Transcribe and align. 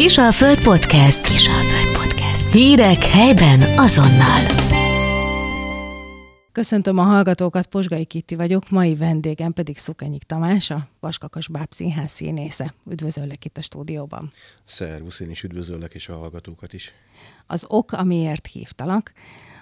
Kisalföld 0.00 0.62
Podcast. 0.62 1.28
Kisalföld 1.28 1.96
Podcast. 1.98 2.52
Hírek 2.52 3.04
helyben 3.04 3.78
azonnal. 3.78 4.40
Köszöntöm 6.52 6.98
a 6.98 7.02
hallgatókat, 7.02 7.66
Posgai 7.66 8.04
Kitti 8.04 8.34
vagyok, 8.34 8.70
mai 8.70 8.94
vendégem 8.94 9.52
pedig 9.52 9.78
Szukenyik 9.78 10.22
Tamás, 10.22 10.70
a 10.70 10.88
Vaskakas 11.00 11.48
Báb 11.48 11.72
Színház 11.72 12.10
színésze. 12.10 12.74
Üdvözöllek 12.90 13.44
itt 13.44 13.56
a 13.56 13.62
stúdióban. 13.62 14.32
Szervusz, 14.64 15.20
én 15.20 15.30
is 15.30 15.42
üdvözöllek, 15.42 15.94
és 15.94 16.08
a 16.08 16.16
hallgatókat 16.16 16.72
is. 16.72 16.92
Az 17.46 17.64
ok, 17.68 17.92
amiért 17.92 18.46
hívtalak, 18.46 19.12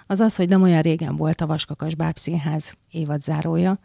az 0.07 0.19
az, 0.19 0.35
hogy 0.35 0.49
nem 0.49 0.61
olyan 0.61 0.81
régen 0.81 1.15
volt 1.15 1.41
a 1.41 1.47
Vaskakas 1.47 1.95
Báb 1.95 2.17
Színház 2.17 2.77
évadzárója, 2.91 3.79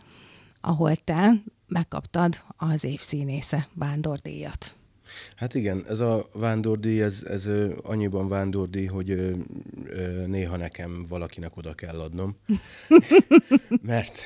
ahol 0.60 0.96
te 0.96 1.32
megkaptad 1.66 2.40
az 2.56 2.84
évszínésze 2.84 3.68
vándordíjat. 3.72 4.74
Hát 5.36 5.54
igen, 5.54 5.84
ez 5.88 6.00
a 6.00 6.28
vándordíj, 6.32 7.02
ez, 7.02 7.22
ez 7.28 7.48
annyiban 7.82 8.28
vándordíj, 8.28 8.86
hogy 8.86 9.36
néha 10.26 10.56
nekem 10.56 11.04
valakinek 11.08 11.56
oda 11.56 11.74
kell 11.74 12.00
adnom. 12.00 12.36
Mert 13.82 14.20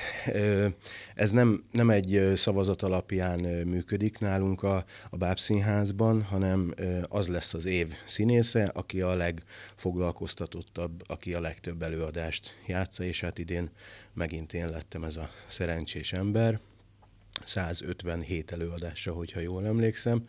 ez 1.14 1.30
nem, 1.30 1.64
nem 1.70 1.90
egy 1.90 2.32
szavazat 2.36 2.82
alapján 2.82 3.40
működik 3.66 4.18
nálunk 4.18 4.62
a, 4.62 4.84
a 5.10 5.16
Bábszínházban, 5.16 6.22
hanem 6.22 6.74
az 7.08 7.28
lesz 7.28 7.54
az 7.54 7.64
év 7.64 7.92
színésze, 8.06 8.64
aki 8.64 9.00
a 9.00 9.14
legfoglalkoztatottabb, 9.14 11.02
aki 11.06 11.34
a 11.34 11.40
legtöbb 11.40 11.82
előadást 11.82 12.58
játsza, 12.66 13.04
és 13.04 13.20
hát 13.20 13.38
idén 13.38 13.70
megint 14.14 14.52
én 14.52 14.68
lettem 14.68 15.04
ez 15.04 15.16
a 15.16 15.30
szerencsés 15.46 16.12
ember. 16.12 16.60
157 17.44 18.52
előadásra, 18.52 19.12
hogyha 19.12 19.40
jól 19.40 19.66
emlékszem. 19.66 20.28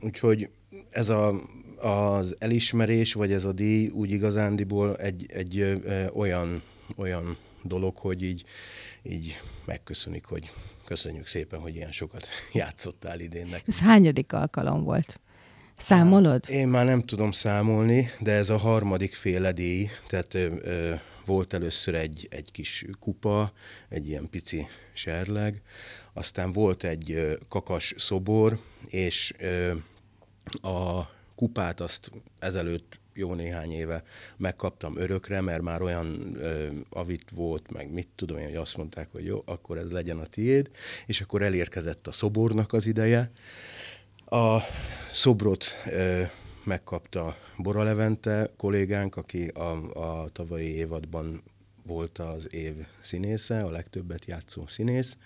Úgyhogy 0.00 0.50
ez 0.90 1.08
a, 1.08 1.40
az 1.80 2.36
elismerés, 2.38 3.12
vagy 3.12 3.32
ez 3.32 3.44
a 3.44 3.52
díj 3.52 3.88
úgy 3.88 4.10
igazándiból 4.10 4.96
egy, 4.96 5.26
egy 5.32 5.58
ö, 5.58 6.06
olyan, 6.12 6.62
olyan 6.96 7.36
dolog, 7.62 7.96
hogy 7.96 8.22
így, 8.22 8.44
így 9.02 9.40
megköszönik, 9.64 10.24
hogy 10.24 10.52
köszönjük 10.84 11.26
szépen, 11.26 11.60
hogy 11.60 11.74
ilyen 11.74 11.92
sokat 11.92 12.26
játszottál 12.52 13.20
idénnek. 13.20 13.62
Ez 13.66 13.78
hányadik 13.78 14.32
alkalom 14.32 14.82
volt? 14.82 15.20
Számolod? 15.76 16.44
Hát, 16.44 16.54
én 16.54 16.68
már 16.68 16.84
nem 16.84 17.02
tudom 17.02 17.32
számolni, 17.32 18.10
de 18.20 18.32
ez 18.32 18.50
a 18.50 18.56
harmadik 18.56 19.14
féle 19.14 19.52
díj, 19.52 19.88
tehát 20.06 20.34
ö, 20.34 20.54
ö, 20.62 20.94
volt 21.24 21.52
először 21.52 21.94
egy, 21.94 22.26
egy 22.30 22.50
kis 22.52 22.84
kupa, 23.00 23.52
egy 23.88 24.08
ilyen 24.08 24.30
pici 24.30 24.66
serleg, 24.92 25.62
aztán 26.18 26.52
volt 26.52 26.84
egy 26.84 27.38
kakas 27.48 27.94
szobor, 27.96 28.58
és 28.88 29.34
a 30.62 31.02
kupát 31.34 31.80
azt 31.80 32.10
ezelőtt 32.38 32.98
jó 33.14 33.34
néhány 33.34 33.72
éve 33.72 34.02
megkaptam 34.36 34.96
örökre, 34.96 35.40
mert 35.40 35.62
már 35.62 35.82
olyan 35.82 36.36
ö, 36.36 36.68
avit 36.90 37.30
volt, 37.30 37.70
meg 37.70 37.92
mit 37.92 38.08
tudom 38.14 38.38
én, 38.38 38.44
hogy 38.44 38.56
azt 38.56 38.76
mondták, 38.76 39.08
hogy 39.12 39.24
jó, 39.24 39.42
akkor 39.44 39.78
ez 39.78 39.90
legyen 39.90 40.18
a 40.18 40.26
tiéd, 40.26 40.70
és 41.06 41.20
akkor 41.20 41.42
elérkezett 41.42 42.06
a 42.06 42.12
szobornak 42.12 42.72
az 42.72 42.86
ideje. 42.86 43.30
A 44.24 44.58
szobrot 45.12 45.64
ö, 45.90 46.22
megkapta 46.64 47.36
Bora 47.56 47.82
Levente 47.82 48.50
kollégánk, 48.56 49.16
aki 49.16 49.48
a, 49.48 49.70
a 49.92 50.28
tavalyi 50.32 50.74
évadban 50.74 51.42
volt 51.82 52.18
az 52.18 52.54
év 52.54 52.74
színésze, 53.00 53.60
a 53.60 53.70
legtöbbet 53.70 54.24
játszó 54.24 54.66
színész, 54.66 55.16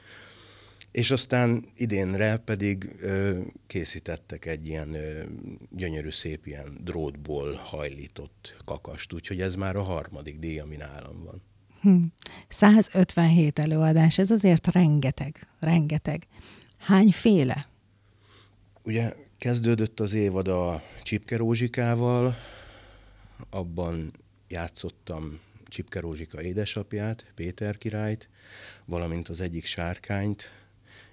és 0.93 1.11
aztán 1.11 1.65
idénre 1.75 2.37
pedig 2.37 2.97
ö, 3.01 3.41
készítettek 3.67 4.47
egy 4.47 4.67
ilyen 4.67 4.95
ö, 4.95 5.23
gyönyörű 5.71 6.11
szép 6.11 6.47
ilyen 6.47 6.79
drótból 6.85 7.53
hajlított 7.53 8.57
kakast, 8.65 9.13
úgyhogy 9.13 9.41
ez 9.41 9.55
már 9.55 9.77
a 9.77 9.83
harmadik 9.83 10.39
díj, 10.39 10.59
ami 10.59 10.77
nálam 10.77 11.25
van. 11.25 11.43
Hm. 11.81 12.03
157 12.49 13.59
előadás, 13.59 14.19
ez 14.19 14.31
azért 14.31 14.67
rengeteg, 14.67 15.47
rengeteg. 15.61 16.27
Hányféle? 16.79 17.67
Ugye 18.83 19.15
kezdődött 19.39 20.01
az 20.01 20.13
évad 20.13 20.49
a 20.49 20.83
Csipke 21.03 21.37
Rózsikával, 21.37 22.35
abban 23.51 24.13
játszottam 24.49 25.41
Csipke 25.65 26.01
Rózsika 26.01 26.43
édesapját, 26.43 27.33
Péter 27.35 27.79
királyt, 27.79 28.29
valamint 28.85 29.29
az 29.29 29.41
egyik 29.41 29.65
sárkányt, 29.65 30.62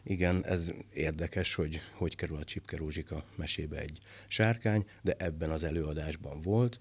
igen, 0.09 0.45
ez 0.45 0.71
érdekes, 0.93 1.55
hogy 1.55 1.79
hogy 1.93 2.15
kerül 2.15 2.37
a 2.37 2.43
Csipke 2.43 2.77
Rózsika 2.77 3.23
mesébe 3.35 3.77
egy 3.77 3.99
sárkány, 4.27 4.85
de 5.01 5.15
ebben 5.17 5.49
az 5.49 5.63
előadásban 5.63 6.41
volt. 6.41 6.79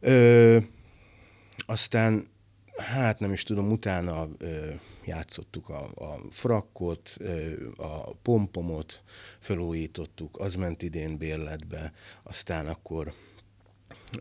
Ö, 0.00 0.58
aztán, 1.56 2.28
hát 2.76 3.18
nem 3.18 3.32
is 3.32 3.42
tudom, 3.42 3.70
utána 3.70 4.26
ö, 4.38 4.72
játszottuk 5.04 5.68
a, 5.68 5.90
a 5.94 6.20
frakkot, 6.30 7.14
ö, 7.18 7.52
a 7.76 8.14
pompomot, 8.14 9.02
felújítottuk, 9.38 10.38
az 10.38 10.54
ment 10.54 10.82
idén 10.82 11.18
bérletbe, 11.18 11.92
aztán 12.22 12.66
akkor 12.66 13.12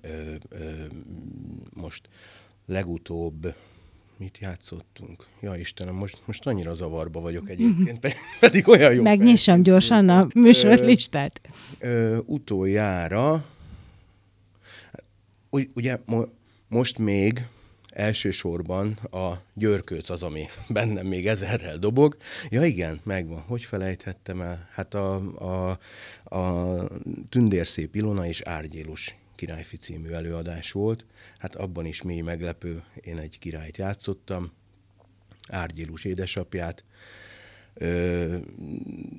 ö, 0.01 0.35
ö, 0.49 0.85
most 1.73 2.09
legutóbb 2.65 3.55
mit 4.21 4.37
játszottunk? 4.37 5.25
Ja 5.39 5.55
Istenem, 5.55 5.95
most, 5.95 6.21
most 6.25 6.45
annyira 6.45 6.73
zavarba 6.73 7.19
vagyok 7.19 7.49
egyébként, 7.49 7.99
pedig 8.39 8.67
olyan 8.67 8.93
jó. 8.93 9.01
Megnyissam 9.01 9.61
gyorsan 9.61 10.09
a 10.09 10.27
műsorlistát. 10.33 11.41
Ö, 11.79 11.87
ö, 11.87 12.17
utoljára, 12.25 13.45
ugye 15.73 15.97
mo, 16.05 16.23
most 16.67 16.97
még 16.97 17.45
elsősorban 17.89 18.91
a 19.11 19.31
györkőc 19.53 20.09
az, 20.09 20.23
ami 20.23 20.45
bennem 20.69 21.05
még 21.05 21.27
ezerrel 21.27 21.77
dobog. 21.77 22.17
Ja 22.49 22.63
igen, 22.63 22.99
megvan. 23.03 23.41
Hogy 23.41 23.63
felejthettem 23.63 24.41
el? 24.41 24.69
Hát 24.73 24.93
a, 24.93 25.15
a, 25.35 25.79
a 26.35 26.77
Tündérszép 27.29 27.95
Ilona 27.95 28.25
és 28.25 28.41
Árgyélus 28.41 29.15
királyfi 29.41 29.77
című 29.77 30.09
előadás 30.09 30.71
volt. 30.71 31.05
Hát 31.37 31.55
abban 31.55 31.85
is 31.85 32.01
mély 32.01 32.21
meglepő, 32.21 32.83
én 33.01 33.17
egy 33.17 33.39
királyt 33.39 33.77
játszottam, 33.77 34.51
Árgyilus 35.47 36.03
édesapját. 36.03 36.83
Ö, 37.73 38.37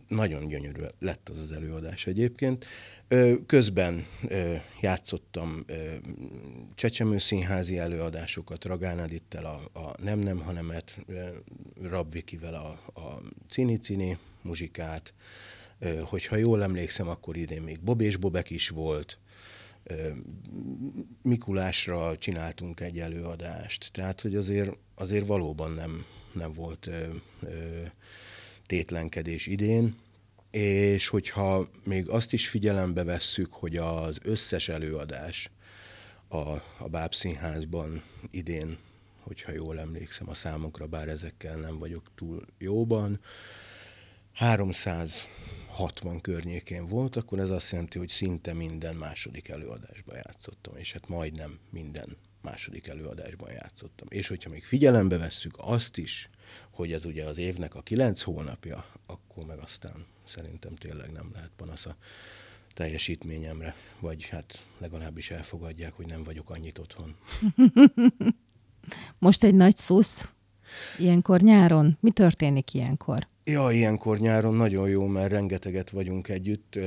nagyon 0.09 0.47
gyönyörű 0.47 0.81
lett 0.99 1.29
az 1.29 1.39
az 1.39 1.53
előadás 1.53 2.07
egyébként. 2.07 2.65
Ö, 3.09 3.35
közben 3.47 4.07
ö, 4.29 4.55
játszottam 4.81 5.63
ö, 5.67 5.95
csecsemő 6.75 7.19
színházi 7.19 7.79
előadásokat, 7.79 8.65
Ragán 8.65 9.01
Edittel 9.01 9.45
a, 9.45 9.81
a 9.81 9.95
Nem 10.03 10.19
Nem 10.19 10.39
Hanemet, 10.39 10.99
ö, 11.07 11.29
Rabvikivel 11.83 12.55
a, 12.55 13.01
a 13.01 13.21
Cini 13.49 13.77
Cini 13.77 14.19
muzsikát, 14.43 15.15
ö, 15.79 16.01
hogyha 16.05 16.37
jól 16.37 16.63
emlékszem, 16.63 17.09
akkor 17.09 17.37
idén 17.37 17.63
még 17.63 17.81
Bob 17.81 18.01
és 18.01 18.17
Bobek 18.17 18.51
is 18.51 18.69
volt, 18.69 19.19
Mikulásra 21.23 22.19
csináltunk 22.19 22.81
egy 22.81 22.99
előadást, 22.99 23.91
tehát 23.93 24.21
hogy 24.21 24.37
azért, 24.37 24.79
azért 24.95 25.27
valóban 25.27 25.71
nem, 25.73 26.05
nem 26.33 26.53
volt 26.53 26.87
ö, 26.87 27.07
ö, 27.41 27.83
tétlenkedés 28.67 29.47
idén, 29.47 29.97
és 30.51 31.09
hogyha 31.09 31.69
még 31.85 32.09
azt 32.09 32.33
is 32.33 32.49
figyelembe 32.49 33.05
vesszük, 33.05 33.53
hogy 33.53 33.77
az 33.77 34.19
összes 34.23 34.69
előadás 34.69 35.51
a, 36.29 36.51
a 36.79 36.89
Bábszínházban 36.91 38.03
idén, 38.31 38.79
hogyha 39.21 39.53
jól 39.53 39.81
emlékszem 39.81 40.29
a 40.29 40.35
számokra, 40.35 40.87
bár 40.87 41.09
ezekkel 41.09 41.57
nem 41.57 41.79
vagyok 41.79 42.11
túl 42.15 42.41
jóban, 42.59 43.21
300 44.33 45.27
60 45.73 46.21
környékén 46.21 46.87
volt, 46.87 47.17
akkor 47.17 47.39
ez 47.39 47.51
azt 47.51 47.71
jelenti, 47.71 47.99
hogy 47.99 48.09
szinte 48.09 48.53
minden 48.53 48.95
második 48.95 49.49
előadásban 49.49 50.17
játszottam, 50.17 50.77
és 50.77 50.93
hát 50.93 51.09
majdnem 51.09 51.59
minden 51.71 52.17
második 52.43 52.87
előadásban 52.87 53.53
játszottam. 53.53 54.07
És 54.11 54.29
hogyha 54.29 54.51
még 54.51 54.65
figyelembe 54.65 55.19
vesszük 55.19 55.55
azt 55.57 55.97
is, 55.97 56.31
hogy 56.71 56.93
ez 56.93 57.05
ugye 57.05 57.25
az 57.25 57.39
évnek 57.39 57.75
a 57.75 57.83
kilenc 57.83 58.23
hónapja, 58.23 58.85
akkor 59.07 59.45
meg 59.45 59.59
aztán 59.59 60.07
szerintem 60.29 60.75
tényleg 60.75 61.13
nem 61.13 61.31
lehet 61.33 61.51
panasz 61.57 61.87
a 61.87 61.97
teljesítményemre, 62.75 63.75
vagy 64.01 64.27
hát 64.29 64.67
legalábbis 64.79 65.31
elfogadják, 65.31 65.93
hogy 65.93 66.07
nem 66.07 66.25
vagyok 66.25 66.51
annyit 66.51 66.79
otthon. 66.79 67.17
Most 69.19 69.45
egy 69.45 69.55
nagy 69.55 69.77
szusz, 69.77 70.29
ilyenkor 70.99 71.41
nyáron. 71.41 71.97
Mi 72.01 72.11
történik 72.11 72.75
ilyenkor? 72.75 73.27
Ja, 73.45 73.71
ilyenkor 73.71 74.19
nyáron 74.19 74.55
nagyon 74.55 74.89
jó, 74.89 75.07
mert 75.07 75.31
rengeteget 75.31 75.91
vagyunk 75.91 76.29
együtt. 76.29 76.79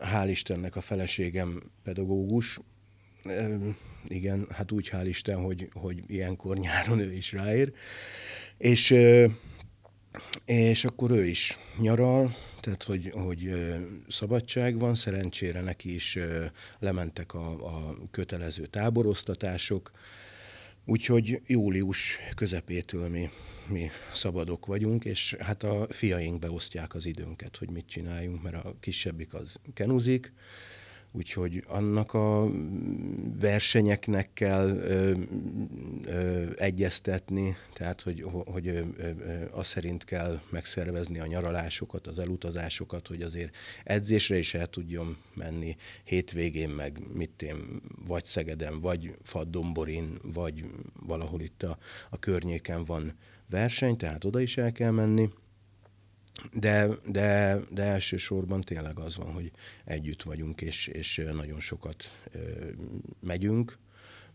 Hál' 0.00 0.26
Istennek 0.28 0.76
a 0.76 0.80
feleségem 0.80 1.62
pedagógus. 1.82 2.60
Igen, 4.08 4.46
hát 4.50 4.72
úgy 4.72 4.90
hál' 4.92 5.06
Isten, 5.06 5.42
hogy, 5.42 5.68
hogy 5.72 6.02
ilyenkor 6.06 6.56
nyáron 6.56 6.98
ő 6.98 7.12
is 7.12 7.32
ráér. 7.32 7.72
És, 8.58 8.94
és 10.44 10.84
akkor 10.84 11.10
ő 11.10 11.26
is 11.26 11.58
nyaral, 11.78 12.36
tehát 12.60 12.82
hogy, 12.82 13.10
hogy 13.14 13.54
szabadság 14.08 14.78
van, 14.78 14.94
szerencsére 14.94 15.60
neki 15.60 15.94
is 15.94 16.18
lementek 16.78 17.34
a, 17.34 17.50
a 17.50 17.96
kötelező 18.10 18.66
táboroztatások, 18.66 19.90
úgyhogy 20.88 21.42
július 21.46 22.18
közepétől 22.34 23.08
mi, 23.08 23.30
mi 23.66 23.90
szabadok 24.14 24.66
vagyunk, 24.66 25.04
és 25.04 25.36
hát 25.38 25.62
a 25.62 25.86
fiaink 25.90 26.38
beosztják 26.38 26.94
az 26.94 27.06
időnket, 27.06 27.56
hogy 27.56 27.70
mit 27.70 27.86
csináljunk, 27.86 28.42
mert 28.42 28.64
a 28.64 28.74
kisebbik 28.80 29.34
az 29.34 29.56
kenuzik, 29.74 30.32
Úgyhogy 31.12 31.64
annak 31.68 32.12
a 32.12 32.50
versenyeknek 33.40 34.32
kell 34.32 34.68
ö, 34.68 35.14
ö, 36.04 36.44
egyeztetni, 36.56 37.56
tehát 37.72 38.00
hogy, 38.00 38.24
hogy 38.44 38.66
ö, 38.66 38.82
ö, 38.96 39.44
az 39.50 39.66
szerint 39.66 40.04
kell 40.04 40.40
megszervezni 40.50 41.18
a 41.18 41.26
nyaralásokat, 41.26 42.06
az 42.06 42.18
elutazásokat, 42.18 43.06
hogy 43.06 43.22
azért 43.22 43.56
edzésre 43.84 44.38
is 44.38 44.54
el 44.54 44.66
tudjon 44.66 45.16
menni 45.34 45.76
hétvégén, 46.04 46.68
meg 46.68 46.98
mit 47.12 47.42
én, 47.42 47.82
vagy 48.06 48.24
Szegeden, 48.24 48.80
vagy 48.80 49.16
Faddomborin, 49.22 50.18
vagy 50.22 50.64
valahol 51.06 51.40
itt 51.40 51.62
a, 51.62 51.78
a 52.10 52.18
környéken 52.18 52.84
van 52.84 53.12
verseny, 53.50 53.96
tehát 53.96 54.24
oda 54.24 54.40
is 54.40 54.56
el 54.56 54.72
kell 54.72 54.90
menni 54.90 55.30
de, 56.52 56.88
de, 57.06 57.58
de 57.70 57.82
elsősorban 57.82 58.60
tényleg 58.60 58.98
az 58.98 59.16
van, 59.16 59.32
hogy 59.32 59.50
együtt 59.84 60.22
vagyunk, 60.22 60.60
és, 60.60 60.86
és 60.86 61.22
nagyon 61.32 61.60
sokat 61.60 62.26
megyünk, 63.20 63.78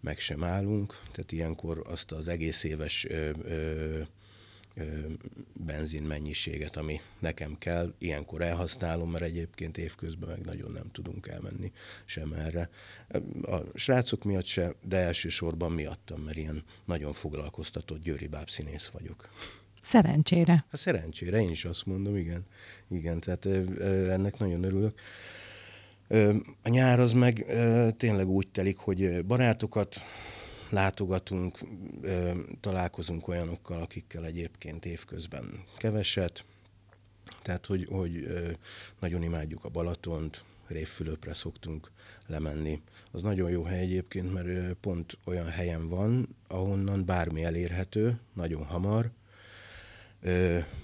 meg 0.04 0.20
sem 0.20 0.44
állunk, 0.44 1.02
tehát 1.12 1.32
ilyenkor 1.32 1.84
azt 1.88 2.12
az 2.12 2.28
egész 2.28 2.64
éves 2.64 3.06
ö, 3.06 3.30
ö, 3.44 4.02
ö, 4.76 4.84
benzin 5.54 6.04
mennyiséget, 6.04 6.78
ami 6.78 7.02
nekem 7.20 7.58
kell, 7.58 7.94
ilyenkor 7.98 8.42
elhasználom, 8.42 9.12
mert 9.12 9.24
egyébként 9.24 9.78
évközben 9.78 10.30
meg 10.30 10.46
nagyon 10.46 10.72
nem 10.72 10.92
tudunk 10.92 11.28
elmenni 11.28 11.72
sem 12.06 12.34
erre. 12.34 12.70
A 13.42 13.58
srácok 13.74 14.24
miatt 14.24 14.46
se, 14.46 14.76
de 14.82 14.98
elsősorban 14.98 15.72
miattam, 15.72 16.22
mert 16.22 16.38
ilyen 16.38 16.64
nagyon 16.86 17.14
foglalkoztatott 17.14 18.02
győri 18.02 18.28
bábszínész 18.28 18.88
vagyok. 18.88 19.30
Szerencsére. 19.84 20.66
Hát 20.70 20.80
szerencsére, 20.80 21.42
én 21.42 21.50
is 21.50 21.66
azt 21.66 21.86
mondom, 21.86 22.16
igen. 22.16 22.46
Igen, 22.88 23.20
tehát 23.20 23.46
ennek 24.10 24.38
nagyon 24.38 24.64
örülök. 24.64 25.00
A 26.62 26.70
nyár 26.70 27.00
az 27.00 27.12
meg 27.14 27.46
tényleg 27.98 28.28
úgy 28.28 28.48
telik, 28.48 28.78
hogy 28.78 29.26
barátokat 29.26 29.96
látogatunk, 30.70 31.58
találkozunk 32.60 33.28
olyanokkal, 33.28 33.82
akikkel 33.82 34.26
egyébként 34.26 34.86
évközben 34.86 35.64
keveset, 35.78 36.46
tehát, 37.42 37.66
hogy, 37.66 37.86
hogy 37.90 38.28
nagyon 39.00 39.24
imádjuk 39.24 39.66
a 39.66 39.70
Balatont, 39.70 40.44
Révfülöpre 40.68 41.34
szoktunk 41.34 41.92
lemenni. 42.28 42.82
Az 43.12 43.22
nagyon 43.22 43.50
jó 43.50 43.64
hely 43.64 43.80
egyébként, 43.80 44.34
mert 44.34 44.74
pont 44.74 45.18
olyan 45.26 45.50
helyen 45.50 45.90
van, 45.90 46.36
ahonnan 46.48 47.06
bármi 47.06 47.44
elérhető, 47.44 48.20
nagyon 48.34 48.66
hamar, 48.66 49.12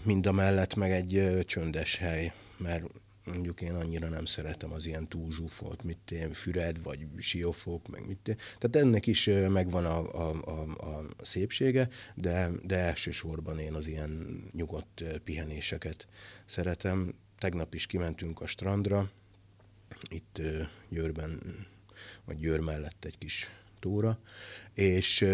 mind 0.03 0.25
a 0.25 0.31
mellett 0.31 0.75
meg 0.75 0.91
egy 0.91 1.43
csöndes 1.45 1.95
hely, 1.95 2.33
mert 2.57 2.83
mondjuk 3.25 3.61
én 3.61 3.73
annyira 3.73 4.09
nem 4.09 4.25
szeretem 4.25 4.71
az 4.71 4.85
ilyen 4.85 5.07
túlzsúfolt, 5.07 5.83
mit 5.83 6.11
én, 6.11 6.33
füred, 6.33 6.83
vagy 6.83 7.07
siófok, 7.17 7.87
meg 7.87 8.07
mit 8.07 8.27
én. 8.27 8.35
Tehát 8.57 8.87
ennek 8.87 9.07
is 9.07 9.25
megvan 9.49 9.85
a, 9.85 10.29
a, 10.29 10.41
a, 10.45 10.61
a 10.87 11.25
szépsége, 11.25 11.89
de, 12.15 12.49
de 12.63 12.77
elsősorban 12.77 13.59
én 13.59 13.73
az 13.73 13.87
ilyen 13.87 14.43
nyugodt 14.51 15.03
pihenéseket 15.23 16.07
szeretem. 16.45 17.13
Tegnap 17.37 17.73
is 17.73 17.85
kimentünk 17.85 18.41
a 18.41 18.47
strandra, 18.47 19.11
itt 20.09 20.41
Győrben, 20.89 21.39
vagy 22.25 22.37
Győr 22.37 22.59
mellett 22.59 23.05
egy 23.05 23.17
kis 23.17 23.49
túra, 23.79 24.19
és, 24.73 25.25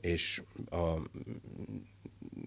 és 0.00 0.42
a 0.70 1.00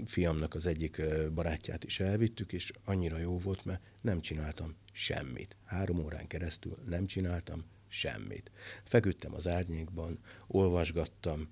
fiamnak 0.06 0.56
az 0.56 0.66
egyik 0.66 1.02
barátját 1.34 1.84
is 1.84 2.00
elvittük, 2.00 2.54
és 2.54 2.72
annyira 2.86 3.18
jó 3.18 3.38
volt, 3.38 3.66
mert 3.66 3.82
nem 4.02 4.22
csináltam 4.22 4.76
semmit. 4.92 5.56
Három 5.66 6.00
órán 6.00 6.28
keresztül 6.28 6.78
nem 6.86 7.06
csináltam 7.06 7.66
semmit. 7.88 8.52
Feküdtem 8.84 9.34
az 9.34 9.48
árnyékban, 9.48 10.20
olvasgattam, 10.48 11.50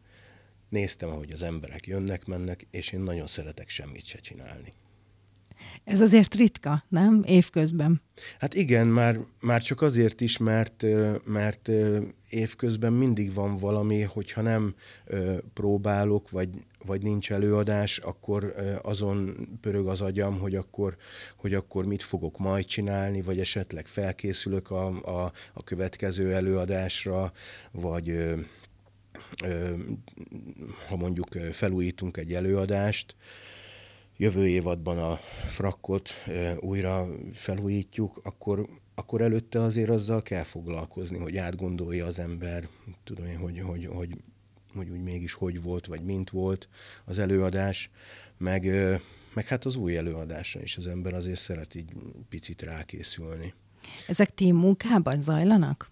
néztem, 0.69 1.09
ahogy 1.09 1.31
az 1.31 1.41
emberek 1.41 1.87
jönnek-mennek, 1.87 2.67
és 2.71 2.91
én 2.91 2.99
nagyon 2.99 3.27
szeretek 3.27 3.69
semmit 3.69 4.05
se 4.05 4.19
csinálni. 4.19 4.73
Ez 5.83 6.01
azért 6.01 6.35
ritka, 6.35 6.83
nem? 6.87 7.23
Évközben. 7.25 8.01
Hát 8.39 8.53
igen, 8.53 8.87
már, 8.87 9.17
már 9.41 9.61
csak 9.61 9.81
azért 9.81 10.21
is, 10.21 10.37
mert, 10.37 10.85
mert 11.25 11.69
évközben 12.29 12.93
mindig 12.93 13.33
van 13.33 13.57
valami, 13.57 14.01
hogyha 14.01 14.41
nem 14.41 14.75
próbálok, 15.53 16.29
vagy, 16.29 16.49
vagy 16.85 17.01
nincs 17.01 17.31
előadás, 17.31 17.97
akkor 17.97 18.55
azon 18.81 19.47
pörög 19.61 19.87
az 19.87 20.01
agyam, 20.01 20.39
hogy 20.39 20.55
akkor, 20.55 20.95
hogy 21.35 21.53
akkor 21.53 21.85
mit 21.85 22.03
fogok 22.03 22.37
majd 22.37 22.65
csinálni, 22.65 23.21
vagy 23.21 23.39
esetleg 23.39 23.87
felkészülök 23.87 24.71
a, 24.71 24.87
a, 24.87 25.31
a 25.53 25.63
következő 25.63 26.33
előadásra, 26.33 27.31
vagy 27.71 28.35
ha 30.87 30.95
mondjuk 30.95 31.27
felújítunk 31.51 32.17
egy 32.17 32.33
előadást, 32.33 33.15
jövő 34.17 34.47
évadban 34.47 34.97
a 34.97 35.15
frakkot 35.49 36.09
újra 36.59 37.07
felújítjuk, 37.33 38.21
akkor, 38.23 38.67
akkor 38.95 39.21
előtte 39.21 39.61
azért 39.61 39.89
azzal 39.89 40.21
kell 40.21 40.43
foglalkozni, 40.43 41.17
hogy 41.17 41.37
átgondolja 41.37 42.05
az 42.05 42.19
ember, 42.19 42.67
tudom 43.03 43.25
én, 43.25 43.37
hogy, 43.37 43.59
hogy, 43.59 43.85
hogy, 43.85 44.09
hogy 44.75 44.89
úgy 44.89 45.03
mégis 45.03 45.33
hogy 45.33 45.61
volt, 45.61 45.85
vagy 45.85 46.01
mint 46.01 46.29
volt 46.29 46.67
az 47.05 47.17
előadás, 47.17 47.89
meg, 48.37 48.65
meg 49.33 49.47
hát 49.47 49.65
az 49.65 49.75
új 49.75 49.97
előadásra 49.97 50.61
is 50.61 50.77
az 50.77 50.87
ember 50.87 51.13
azért 51.13 51.39
szeret 51.39 51.75
így 51.75 51.91
picit 52.29 52.61
rákészülni. 52.61 53.53
Ezek 54.07 54.33
team 54.33 54.57
munkában 54.57 55.21
zajlanak? 55.21 55.89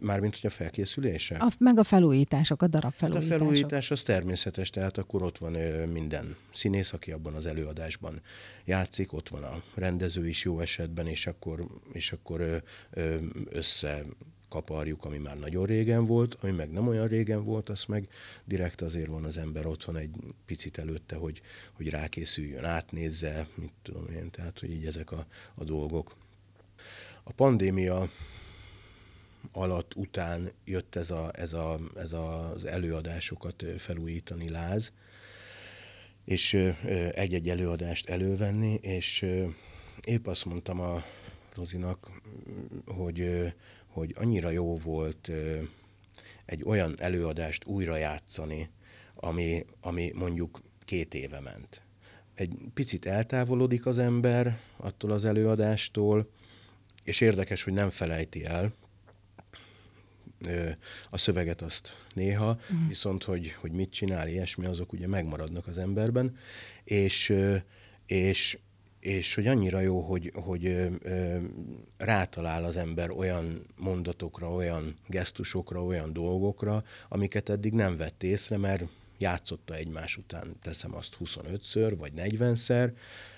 Mármint, 0.00 0.34
hogy 0.34 0.46
a 0.46 0.50
felkészülése? 0.50 1.36
A, 1.36 1.52
meg 1.58 1.78
a 1.78 1.84
felújítások, 1.84 2.62
a 2.62 2.66
darab 2.66 2.92
felújítások. 2.92 3.32
Hát 3.32 3.40
a 3.40 3.44
felújítás 3.44 3.90
az 3.90 4.02
természetes, 4.02 4.70
tehát 4.70 4.98
akkor 4.98 5.22
ott 5.22 5.38
van 5.38 5.52
minden 5.88 6.36
színész, 6.52 6.92
aki 6.92 7.12
abban 7.12 7.34
az 7.34 7.46
előadásban 7.46 8.20
játszik, 8.64 9.12
ott 9.12 9.28
van 9.28 9.42
a 9.42 9.62
rendező 9.74 10.28
is 10.28 10.44
jó 10.44 10.60
esetben, 10.60 11.06
és 11.06 11.26
akkor, 11.26 11.66
és 11.92 12.12
akkor 12.12 12.62
össze 13.50 14.02
kaparjuk, 14.48 15.04
ami 15.04 15.18
már 15.18 15.38
nagyon 15.38 15.66
régen 15.66 16.04
volt, 16.04 16.36
ami 16.40 16.52
meg 16.52 16.70
nem 16.70 16.88
olyan 16.88 17.08
régen 17.08 17.44
volt, 17.44 17.68
az 17.68 17.84
meg 17.84 18.08
direkt 18.44 18.82
azért 18.82 19.08
van 19.08 19.24
az 19.24 19.36
ember 19.36 19.66
otthon 19.66 19.96
egy 19.96 20.10
picit 20.46 20.78
előtte, 20.78 21.16
hogy, 21.16 21.40
hogy 21.72 21.88
rákészüljön, 21.88 22.64
átnézze, 22.64 23.48
mit 23.54 23.72
tudom 23.82 24.06
én, 24.08 24.30
tehát 24.30 24.58
hogy 24.58 24.70
így 24.70 24.86
ezek 24.86 25.12
a, 25.12 25.26
a 25.54 25.64
dolgok. 25.64 26.16
A 27.22 27.32
pandémia 27.32 28.10
alatt, 29.52 29.94
után 29.94 30.50
jött 30.64 30.96
ez, 30.96 31.10
a, 31.10 31.30
ez, 31.34 31.52
a, 31.52 31.78
ez 31.96 32.12
az 32.12 32.64
előadásokat 32.64 33.64
felújítani 33.78 34.48
láz, 34.48 34.92
és 36.24 36.54
egy-egy 37.12 37.48
előadást 37.48 38.08
elővenni, 38.08 38.74
és 38.74 39.26
épp 40.04 40.26
azt 40.26 40.44
mondtam 40.44 40.80
a 40.80 41.02
Rozinak, 41.54 42.10
hogy, 42.86 43.52
hogy 43.86 44.14
annyira 44.16 44.50
jó 44.50 44.76
volt 44.76 45.30
egy 46.44 46.62
olyan 46.64 46.94
előadást 46.98 47.64
újra 47.64 47.96
játszani, 47.96 48.70
ami, 49.14 49.64
ami 49.80 50.12
mondjuk 50.14 50.62
két 50.84 51.14
éve 51.14 51.40
ment. 51.40 51.82
Egy 52.34 52.58
picit 52.74 53.06
eltávolodik 53.06 53.86
az 53.86 53.98
ember 53.98 54.60
attól 54.76 55.10
az 55.10 55.24
előadástól, 55.24 56.30
és 57.02 57.20
érdekes, 57.20 57.62
hogy 57.62 57.72
nem 57.72 57.90
felejti 57.90 58.44
el, 58.44 58.72
a 61.10 61.18
szöveget 61.18 61.62
azt 61.62 62.06
néha, 62.14 62.50
uh-huh. 62.50 62.88
viszont 62.88 63.24
hogy, 63.24 63.52
hogy 63.60 63.72
mit 63.72 63.90
csinál, 63.90 64.28
ilyesmi, 64.28 64.66
azok 64.66 64.92
ugye 64.92 65.06
megmaradnak 65.06 65.66
az 65.66 65.78
emberben, 65.78 66.36
és, 66.84 67.34
és, 68.06 68.58
és 69.00 69.34
hogy 69.34 69.46
annyira 69.46 69.80
jó, 69.80 70.00
hogy, 70.00 70.32
hogy 70.34 70.88
rátalál 71.96 72.64
az 72.64 72.76
ember 72.76 73.10
olyan 73.10 73.66
mondatokra, 73.76 74.52
olyan 74.52 74.94
gesztusokra, 75.06 75.84
olyan 75.84 76.12
dolgokra, 76.12 76.84
amiket 77.08 77.48
eddig 77.48 77.72
nem 77.72 77.96
vett 77.96 78.22
észre, 78.22 78.56
mert 78.56 78.84
játszotta 79.18 79.74
egymás 79.74 80.16
után, 80.16 80.56
teszem 80.62 80.94
azt 80.94 81.16
25-ször, 81.24 81.94
vagy 81.98 82.12
40-szer, 82.16 82.92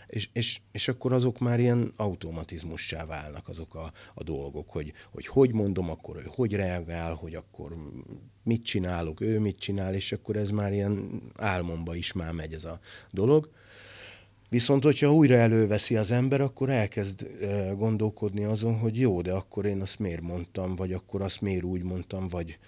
és, 0.08 0.28
és, 0.32 0.60
és 0.72 0.88
akkor 0.88 1.12
azok 1.12 1.38
már 1.38 1.60
ilyen 1.60 1.92
automatizmussá 1.96 3.04
válnak 3.04 3.48
azok 3.48 3.74
a, 3.74 3.92
a 4.14 4.22
dolgok, 4.22 4.70
hogy, 4.70 4.92
hogy 5.12 5.26
hogy 5.26 5.52
mondom, 5.52 5.90
akkor 5.90 6.16
ő 6.16 6.24
hogy 6.26 6.54
reagál, 6.54 7.14
hogy 7.14 7.34
akkor 7.34 7.74
mit 8.42 8.64
csinálok, 8.64 9.20
ő 9.20 9.40
mit 9.40 9.58
csinál, 9.58 9.94
és 9.94 10.12
akkor 10.12 10.36
ez 10.36 10.50
már 10.50 10.72
ilyen 10.72 11.22
álmomba 11.36 11.94
is 11.94 12.12
már 12.12 12.32
megy 12.32 12.52
ez 12.52 12.64
a 12.64 12.80
dolog. 13.10 13.50
Viszont, 14.48 14.82
hogyha 14.82 15.14
újra 15.14 15.34
előveszi 15.34 15.96
az 15.96 16.10
ember, 16.10 16.40
akkor 16.40 16.70
elkezd 16.70 17.26
gondolkodni 17.76 18.44
azon, 18.44 18.78
hogy 18.78 19.00
jó, 19.00 19.20
de 19.20 19.32
akkor 19.32 19.66
én 19.66 19.80
azt 19.80 19.98
miért 19.98 20.20
mondtam, 20.20 20.76
vagy 20.76 20.92
akkor 20.92 21.22
azt 21.22 21.40
miért 21.40 21.64
úgy 21.64 21.82
mondtam, 21.82 22.28
vagy, 22.28 22.58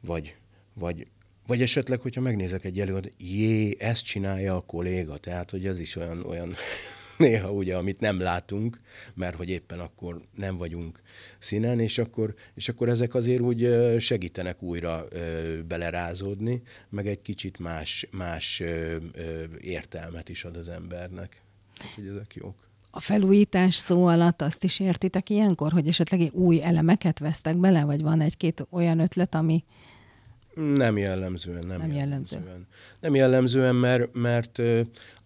vagy, 0.00 0.36
vagy, 0.74 1.06
vagy 1.46 1.62
esetleg, 1.62 2.00
hogyha 2.00 2.20
megnézek 2.20 2.64
egy 2.64 2.80
előadást, 2.80 3.14
jé, 3.18 3.76
ezt 3.78 4.04
csinálja 4.04 4.56
a 4.56 4.60
kolléga, 4.60 5.16
tehát, 5.16 5.50
hogy 5.50 5.66
ez 5.66 5.80
is 5.80 5.96
olyan, 5.96 6.24
olyan 6.26 6.54
néha 7.18 7.52
ugye, 7.52 7.76
amit 7.76 8.00
nem 8.00 8.20
látunk, 8.20 8.80
mert 9.14 9.36
hogy 9.36 9.48
éppen 9.48 9.80
akkor 9.80 10.20
nem 10.34 10.56
vagyunk 10.56 11.00
színen, 11.38 11.80
és 11.80 11.98
akkor, 11.98 12.34
és 12.54 12.68
akkor 12.68 12.88
ezek 12.88 13.14
azért 13.14 13.40
úgy 13.40 13.68
segítenek 13.98 14.62
újra 14.62 15.04
belerázódni, 15.68 16.62
meg 16.88 17.06
egy 17.06 17.22
kicsit 17.22 17.58
más, 17.58 18.06
más 18.10 18.62
értelmet 19.60 20.28
is 20.28 20.44
ad 20.44 20.56
az 20.56 20.68
embernek. 20.68 21.42
Úgyhogy 21.84 22.06
ezek 22.06 22.34
jók. 22.34 22.70
A 22.94 23.00
felújítás 23.00 23.74
szó 23.74 24.06
alatt 24.06 24.42
azt 24.42 24.64
is 24.64 24.80
értitek 24.80 25.30
ilyenkor, 25.30 25.72
hogy 25.72 25.88
esetleg 25.88 26.30
új 26.32 26.62
elemeket 26.62 27.18
vesztek 27.18 27.56
bele, 27.56 27.84
vagy 27.84 28.02
van 28.02 28.20
egy-két 28.20 28.66
olyan 28.70 28.98
ötlet, 28.98 29.34
ami, 29.34 29.64
nem 30.54 30.98
jellemzően, 30.98 31.66
nem, 31.66 31.78
nem 31.78 31.92
jellemző. 31.92 32.36
jellemzően. 32.36 32.66
Nem 33.00 33.14
jellemzően, 33.14 33.74
mert, 33.74 34.12
mert 34.12 34.58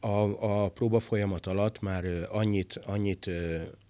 a, 0.01 0.63
a 0.65 0.69
próba 0.69 1.01
folyamat 1.01 1.47
alatt 1.47 1.81
már 1.81 2.05
annyit, 2.31 2.81
annyit 2.87 3.31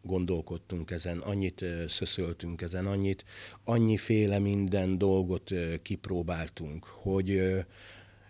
gondolkodtunk 0.02 0.90
ezen, 0.90 1.18
annyit 1.18 1.64
szöszöltünk 1.88 2.62
ezen, 2.62 2.86
annyit, 2.86 3.24
annyiféle 3.64 4.38
minden 4.38 4.98
dolgot 4.98 5.50
kipróbáltunk, 5.82 6.84
hogy, 6.84 7.42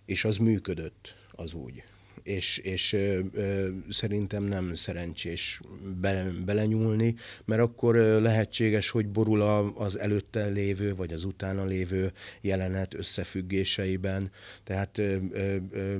és 0.05 0.25
az 0.25 0.37
működött 0.37 1.15
az 1.31 1.53
úgy 1.53 1.85
és, 2.27 2.59
és 2.59 2.93
ö, 2.93 3.21
ö, 3.33 3.69
szerintem 3.89 4.43
nem 4.43 4.75
szerencsés 4.75 5.61
be, 6.01 6.27
belenyúlni, 6.45 7.15
mert 7.45 7.61
akkor 7.61 7.95
lehetséges, 7.97 8.91
hogy 8.91 9.09
borul 9.09 9.43
a, 9.43 9.77
az 9.77 9.99
előtte 9.99 10.47
lévő, 10.47 10.95
vagy 10.95 11.13
az 11.13 11.25
utána 11.25 11.65
lévő 11.65 12.13
jelenet 12.41 12.95
összefüggéseiben. 12.95 14.31
Tehát 14.65 14.99
ö, 14.99 15.17
ö, 15.33 15.57
ö, 15.71 15.97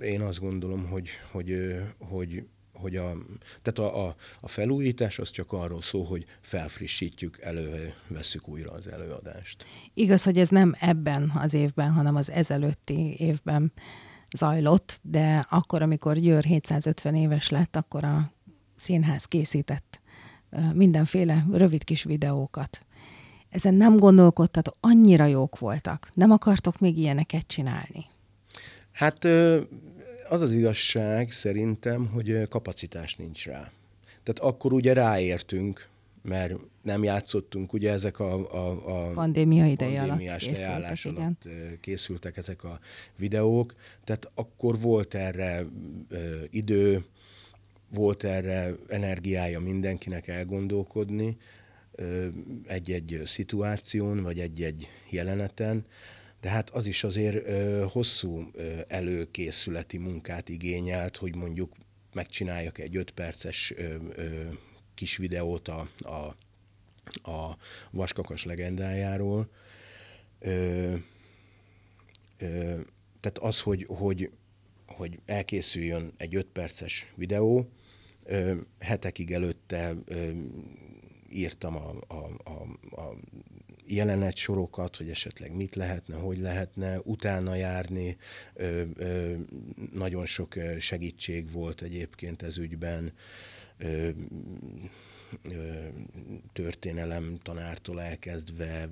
én 0.00 0.20
azt 0.20 0.40
gondolom, 0.40 0.86
hogy, 0.86 1.08
hogy, 1.30 1.74
hogy 1.98 2.44
hogy 2.80 2.96
a, 2.96 3.12
tehát 3.62 3.92
a, 3.92 4.06
a, 4.06 4.16
a 4.40 4.48
felújítás 4.48 5.18
az 5.18 5.30
csak 5.30 5.52
arról 5.52 5.82
szól, 5.82 6.04
hogy 6.04 6.24
felfrissítjük, 6.40 7.38
előveszük 7.40 8.48
újra 8.48 8.70
az 8.70 8.86
előadást. 8.86 9.64
Igaz, 9.94 10.22
hogy 10.22 10.38
ez 10.38 10.48
nem 10.48 10.74
ebben 10.80 11.32
az 11.34 11.54
évben, 11.54 11.90
hanem 11.90 12.16
az 12.16 12.30
ezelőtti 12.30 13.16
évben 13.18 13.72
zajlott, 14.36 14.98
de 15.02 15.46
akkor, 15.50 15.82
amikor 15.82 16.18
Győr 16.18 16.44
750 16.44 17.14
éves 17.14 17.48
lett, 17.48 17.76
akkor 17.76 18.04
a 18.04 18.30
színház 18.76 19.24
készített 19.24 20.00
mindenféle 20.72 21.46
rövid 21.52 21.84
kis 21.84 22.02
videókat. 22.02 22.80
Ezen 23.50 23.74
nem 23.74 23.96
gondolkodtatok, 23.96 24.76
annyira 24.80 25.24
jók 25.24 25.58
voltak. 25.58 26.08
Nem 26.14 26.30
akartok 26.30 26.78
még 26.78 26.98
ilyeneket 26.98 27.46
csinálni? 27.46 28.06
Hát 28.92 29.24
az 30.28 30.40
az 30.40 30.52
igazság 30.52 31.30
szerintem, 31.30 32.06
hogy 32.06 32.48
kapacitás 32.48 33.14
nincs 33.16 33.46
rá. 33.46 33.70
Tehát 34.22 34.52
akkor 34.52 34.72
ugye 34.72 34.92
ráértünk, 34.92 35.88
mert 36.28 36.54
nem 36.82 37.04
játszottunk, 37.04 37.72
ugye 37.72 37.92
ezek 37.92 38.18
a, 38.18 38.52
a, 38.54 39.08
a 39.08 39.12
pandémia 39.12 39.66
ideje 39.66 40.02
alatt 40.02 40.18
készültek, 40.18 40.74
alatt 40.74 41.04
igen. 41.04 41.38
készültek 41.80 42.36
ezek 42.36 42.64
a 42.64 42.80
videók, 43.16 43.74
tehát 44.04 44.30
akkor 44.34 44.80
volt 44.80 45.14
erre 45.14 45.66
ö, 46.08 46.42
idő, 46.50 47.04
volt 47.88 48.24
erre 48.24 48.72
energiája 48.88 49.60
mindenkinek 49.60 50.28
elgondolkodni 50.28 51.36
ö, 51.92 52.26
egy-egy 52.66 53.22
szituáción, 53.24 54.22
vagy 54.22 54.40
egy-egy 54.40 54.88
jeleneten, 55.10 55.84
de 56.40 56.48
hát 56.48 56.70
az 56.70 56.86
is 56.86 57.04
azért 57.04 57.46
ö, 57.46 57.84
hosszú 57.88 58.50
ö, 58.52 58.62
előkészületi 58.88 59.98
munkát 59.98 60.48
igényelt, 60.48 61.16
hogy 61.16 61.36
mondjuk 61.36 61.72
megcsináljak 62.14 62.78
egy 62.78 62.96
öt 62.96 63.10
perces 63.10 63.72
ö, 63.76 63.94
ö, 64.16 64.40
kis 64.96 65.16
videót 65.16 65.68
a, 65.68 65.88
a, 65.98 66.36
a 67.30 67.56
Vaskakas 67.90 68.44
legendájáról. 68.44 69.48
Ö, 70.38 70.94
ö, 72.38 72.80
tehát 73.20 73.38
az, 73.40 73.60
hogy, 73.60 73.86
hogy, 73.88 74.30
hogy 74.86 75.18
elkészüljön 75.26 76.12
egy 76.16 76.34
öt 76.34 76.46
perces 76.46 77.12
videó, 77.14 77.70
ö, 78.24 78.54
hetekig 78.78 79.32
előtte 79.32 79.94
ö, 80.04 80.30
írtam 81.30 81.76
a, 81.76 81.92
a, 82.06 82.28
a, 82.44 82.62
a 83.00 83.14
jelenet 83.86 84.36
sorokat, 84.36 84.96
hogy 84.96 85.10
esetleg 85.10 85.56
mit 85.56 85.74
lehetne, 85.74 86.16
hogy 86.16 86.38
lehetne, 86.38 87.00
utána 87.04 87.54
járni. 87.54 88.16
Ö, 88.54 88.82
ö, 88.96 89.34
nagyon 89.92 90.26
sok 90.26 90.54
segítség 90.78 91.52
volt 91.52 91.82
egyébként 91.82 92.42
ez 92.42 92.58
ügyben 92.58 93.12
történelem 96.52 97.38
tanártól 97.42 98.00
elkezdve, 98.00 98.88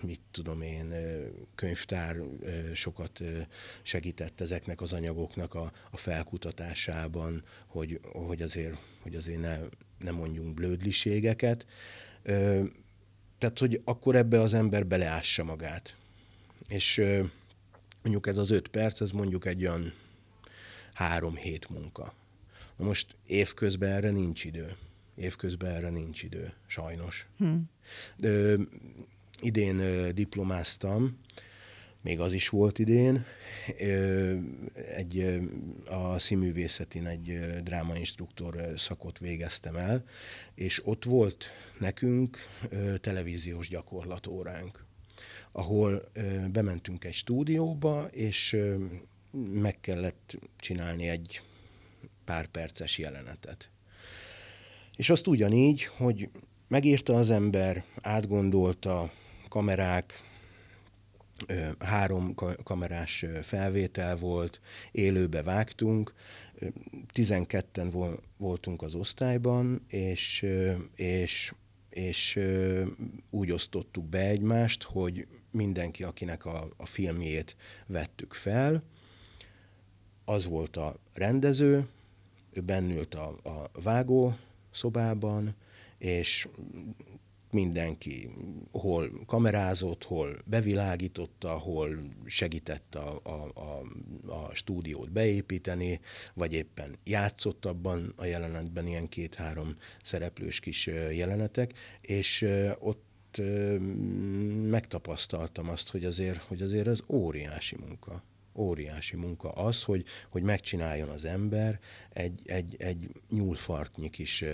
mit 0.00 0.20
tudom 0.30 0.62
én, 0.62 0.94
könyvtár 1.54 2.16
sokat 2.74 3.20
segített 3.82 4.40
ezeknek 4.40 4.80
az 4.80 4.92
anyagoknak 4.92 5.54
a, 5.54 5.72
a 5.90 5.96
felkutatásában, 5.96 7.44
hogy, 7.66 8.00
hogy 8.12 8.42
azért, 8.42 8.78
hogy 9.00 9.14
azért 9.14 9.40
ne, 9.40 9.58
ne 9.98 10.10
mondjunk 10.10 10.54
blödliségeket. 10.54 11.66
Tehát, 13.38 13.58
hogy 13.58 13.80
akkor 13.84 14.16
ebbe 14.16 14.40
az 14.40 14.54
ember 14.54 14.86
beleássa 14.86 15.44
magát. 15.44 15.96
És 16.68 17.02
mondjuk 18.02 18.26
ez 18.26 18.36
az 18.36 18.50
öt 18.50 18.68
perc, 18.68 19.00
ez 19.00 19.10
mondjuk 19.10 19.46
egy 19.46 19.66
olyan 19.66 19.92
három 20.92 21.36
hét 21.36 21.68
munka 21.68 22.14
Na 22.82 22.88
most 22.88 23.14
évközben 23.26 23.92
erre 23.92 24.10
nincs 24.10 24.44
idő. 24.44 24.76
Évközben 25.16 25.70
erre 25.74 25.90
nincs 25.90 26.22
idő, 26.22 26.52
sajnos. 26.66 27.26
Hmm. 27.36 27.70
De, 28.16 28.56
idén 29.40 29.78
ö, 29.78 30.12
diplomáztam, 30.12 31.18
még 32.00 32.20
az 32.20 32.32
is 32.32 32.48
volt 32.48 32.78
idén. 32.78 33.24
Ö, 33.78 34.36
egy, 34.94 35.18
ö, 35.18 35.36
a 35.94 36.18
színművészetén 36.18 37.06
egy 37.06 37.40
drámainstruktor 37.62 38.72
szakot 38.76 39.18
végeztem 39.18 39.76
el, 39.76 40.04
és 40.54 40.86
ott 40.86 41.04
volt 41.04 41.50
nekünk 41.78 42.38
ö, 42.68 42.96
televíziós 42.96 43.68
gyakorlatóránk, 43.68 44.84
ahol 45.52 46.08
ö, 46.12 46.48
bementünk 46.52 47.04
egy 47.04 47.14
stúdióba, 47.14 48.08
és 48.10 48.52
ö, 48.52 48.84
meg 49.52 49.80
kellett 49.80 50.38
csinálni 50.56 51.08
egy 51.08 51.42
pár 52.32 52.46
perces 52.46 52.98
jelenetet. 52.98 53.70
És 54.96 55.10
azt 55.10 55.26
ugyanígy, 55.26 55.84
hogy 55.84 56.28
megírta 56.68 57.14
az 57.14 57.30
ember, 57.30 57.84
átgondolta, 58.02 59.12
kamerák, 59.48 60.22
három 61.78 62.34
kamerás 62.62 63.24
felvétel 63.42 64.16
volt, 64.16 64.60
élőbe 64.92 65.42
vágtunk, 65.42 66.14
12-en 67.14 68.18
voltunk 68.36 68.82
az 68.82 68.94
osztályban, 68.94 69.84
és, 69.88 70.46
és, 70.94 71.54
és 71.90 72.38
úgy 73.30 73.50
osztottuk 73.50 74.04
be 74.04 74.20
egymást, 74.20 74.82
hogy 74.82 75.26
mindenki, 75.50 76.02
akinek 76.02 76.44
a, 76.44 76.68
a 76.76 76.86
filmjét 76.86 77.56
vettük 77.86 78.32
fel, 78.32 78.82
az 80.24 80.44
volt 80.46 80.76
a 80.76 80.96
rendező, 81.12 81.88
ő 82.52 82.60
bennült 82.60 83.14
a, 83.14 83.28
a 83.42 83.80
vágó 83.82 84.34
szobában, 84.70 85.54
és 85.98 86.48
mindenki 87.52 88.28
hol 88.72 89.10
kamerázott, 89.26 90.04
hol 90.04 90.36
bevilágította, 90.44 91.58
hol 91.58 91.98
segített 92.26 92.94
a, 92.94 93.20
a, 93.22 93.60
a, 93.60 93.82
a 94.32 94.54
stúdiót 94.54 95.10
beépíteni, 95.10 96.00
vagy 96.34 96.52
éppen 96.52 96.96
játszott 97.04 97.64
abban 97.64 98.12
a 98.16 98.24
jelenetben 98.24 98.86
ilyen 98.86 99.08
két-három 99.08 99.76
szereplős 100.02 100.60
kis 100.60 100.86
jelenetek, 101.12 101.72
és 102.00 102.46
ott 102.78 103.40
megtapasztaltam 104.70 105.68
azt, 105.68 105.90
hogy 105.90 106.04
azért, 106.04 106.38
hogy 106.38 106.62
azért 106.62 106.86
ez 106.86 107.00
óriási 107.06 107.76
munka 107.86 108.22
óriási 108.54 109.16
munka 109.16 109.50
az, 109.50 109.82
hogy, 109.82 110.04
hogy 110.28 110.42
megcsináljon 110.42 111.08
az 111.08 111.24
ember 111.24 111.80
egy, 112.12 112.40
egy, 112.44 112.76
egy 112.78 113.08
nyúlfartnyi 113.30 114.10
kis 114.10 114.44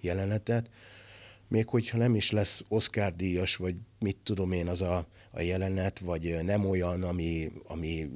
jelenetet, 0.00 0.70
még 1.48 1.68
hogyha 1.68 1.98
nem 1.98 2.14
is 2.14 2.30
lesz 2.30 2.62
Oscar 2.68 3.16
díjas, 3.16 3.56
vagy 3.56 3.74
mit 3.98 4.16
tudom 4.22 4.52
én, 4.52 4.68
az 4.68 4.80
a, 4.80 5.06
a 5.30 5.40
jelenet, 5.40 5.98
vagy 5.98 6.44
nem 6.44 6.66
olyan, 6.66 7.02
ami, 7.02 7.50
ami 7.66 8.10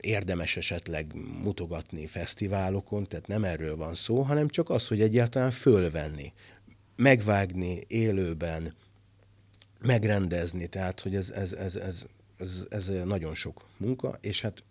érdemes 0.00 0.56
esetleg 0.56 1.06
mutogatni 1.42 2.06
fesztiválokon, 2.06 3.06
tehát 3.06 3.26
nem 3.26 3.44
erről 3.44 3.76
van 3.76 3.94
szó, 3.94 4.20
hanem 4.20 4.48
csak 4.48 4.70
az, 4.70 4.88
hogy 4.88 5.00
egyáltalán 5.00 5.50
fölvenni, 5.50 6.32
megvágni 6.96 7.84
élőben, 7.86 8.74
megrendezni, 9.80 10.66
tehát 10.66 11.00
hogy 11.00 11.14
ez, 11.14 11.30
ez, 11.30 11.52
ez, 11.52 11.74
ez, 11.74 12.04
ez, 12.38 12.64
ez 12.68 12.90
nagyon 13.04 13.34
sok 13.34 13.64
munka, 13.76 14.18
és 14.20 14.40
hát 14.40 14.62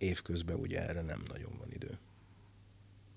évközben 0.00 0.56
ugye 0.56 0.88
erre 0.88 1.02
nem 1.02 1.22
nagyon 1.28 1.52
van 1.58 1.68
idő. 1.72 1.98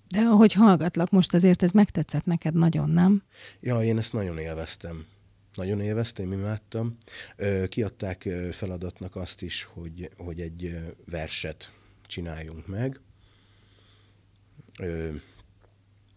De 0.08 0.20
ahogy 0.20 0.52
hallgatlak 0.52 1.10
most, 1.10 1.34
azért 1.34 1.62
ez 1.62 1.70
megtetszett 1.70 2.24
neked 2.24 2.54
nagyon, 2.54 2.90
nem? 2.90 3.22
Ja, 3.60 3.82
én 3.82 3.98
ezt 3.98 4.12
nagyon 4.12 4.38
élveztem. 4.38 5.06
Nagyon 5.54 5.80
élveztem, 5.80 6.32
imádtam. 6.32 6.96
Kiadták 7.68 8.28
feladatnak 8.52 9.16
azt 9.16 9.42
is, 9.42 9.62
hogy, 9.62 10.10
hogy 10.16 10.40
egy 10.40 10.78
verset 11.04 11.72
csináljunk 12.06 12.66
meg. 12.66 13.00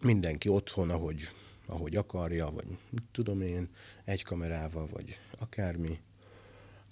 Mindenki 0.00 0.48
otthon, 0.48 0.90
ahogy, 0.90 1.28
ahogy 1.66 1.96
akarja, 1.96 2.50
vagy 2.50 2.66
tudom 3.12 3.40
én, 3.40 3.68
egy 4.04 4.22
kamerával, 4.22 4.86
vagy 4.86 5.18
akármi. 5.38 5.98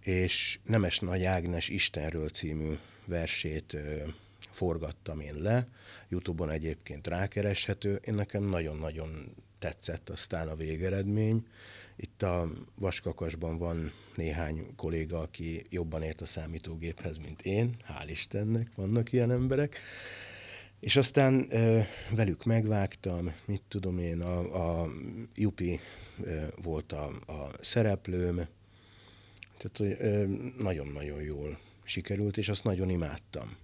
És 0.02 0.58
Nemes 0.64 0.98
Nagy 0.98 1.24
Ágnes 1.24 1.68
Istenről 1.68 2.28
című 2.28 2.72
versét 3.06 3.76
forgattam 4.50 5.20
én 5.20 5.34
le, 5.34 5.68
Youtube-on 6.08 6.50
egyébként 6.50 7.06
rákereshető. 7.06 8.00
Én 8.04 8.14
nekem 8.14 8.42
nagyon-nagyon 8.42 9.34
tetszett 9.58 10.08
aztán 10.08 10.48
a 10.48 10.54
végeredmény. 10.54 11.46
Itt 11.96 12.22
a 12.22 12.48
Vaskakasban 12.74 13.58
van 13.58 13.92
néhány 14.14 14.66
kolléga, 14.76 15.18
aki 15.18 15.62
jobban 15.70 16.02
ért 16.02 16.20
a 16.20 16.26
számítógéphez, 16.26 17.16
mint 17.16 17.42
én. 17.42 17.76
Hál' 17.88 18.10
Istennek 18.10 18.70
vannak 18.74 19.12
ilyen 19.12 19.30
emberek. 19.30 19.80
És 20.80 20.96
aztán 20.96 21.46
ö, 21.50 21.80
velük 22.10 22.44
megvágtam, 22.44 23.34
mit 23.44 23.62
tudom 23.68 23.98
én, 23.98 24.20
a, 24.20 24.82
a 24.82 24.88
Jupi 25.34 25.80
ö, 26.22 26.44
volt 26.62 26.92
a, 26.92 27.06
a 27.26 27.50
szereplőm, 27.60 28.46
tehát 29.58 29.98
nagyon-nagyon 30.58 31.22
jól 31.22 31.58
sikerült, 31.86 32.36
és 32.36 32.48
azt 32.48 32.64
nagyon 32.64 32.90
imádtam 32.90 33.56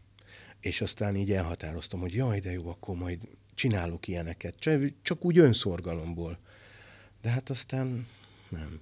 és 0.62 0.80
aztán 0.80 1.16
így 1.16 1.32
elhatároztam, 1.32 2.00
hogy 2.00 2.14
jaj, 2.14 2.40
de 2.40 2.52
jó, 2.52 2.68
akkor 2.68 2.96
majd 2.96 3.18
csinálok 3.54 4.08
ilyeneket, 4.08 4.54
csak 5.02 5.24
úgy 5.24 5.38
önszorgalomból. 5.38 6.38
De 7.22 7.30
hát 7.30 7.50
aztán 7.50 8.06
nem. 8.48 8.80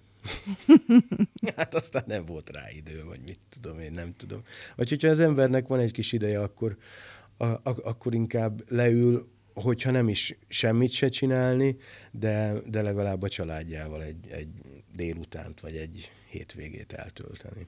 hát 1.57 1.75
aztán 1.75 2.05
nem 2.07 2.25
volt 2.25 2.51
rá 2.51 2.71
idő, 2.71 3.05
vagy 3.05 3.21
mit 3.21 3.39
tudom 3.49 3.81
én, 3.81 3.93
nem 3.93 4.15
tudom. 4.17 4.43
Vagy 4.77 4.89
hogyha 4.89 5.09
az 5.09 5.21
embernek 5.21 5.67
van 5.67 5.79
egy 5.79 5.93
kis 5.93 6.13
ideje, 6.13 6.43
akkor, 6.43 6.77
a, 7.37 7.45
a, 7.45 7.61
akkor 7.63 8.15
inkább 8.15 8.71
leül, 8.71 9.31
hogyha 9.55 9.91
nem 9.91 10.09
is 10.09 10.39
semmit 10.49 10.91
se 10.91 11.09
csinálni, 11.09 11.77
de, 12.11 12.53
de 12.67 12.83
legalább 12.83 13.23
a 13.23 13.29
családjával 13.29 14.03
egy, 14.03 14.31
egy 14.31 14.49
délutánt, 14.95 15.61
vagy 15.61 15.77
egy 15.77 16.13
hétvégét 16.31 16.93
eltölteni. 16.93 17.67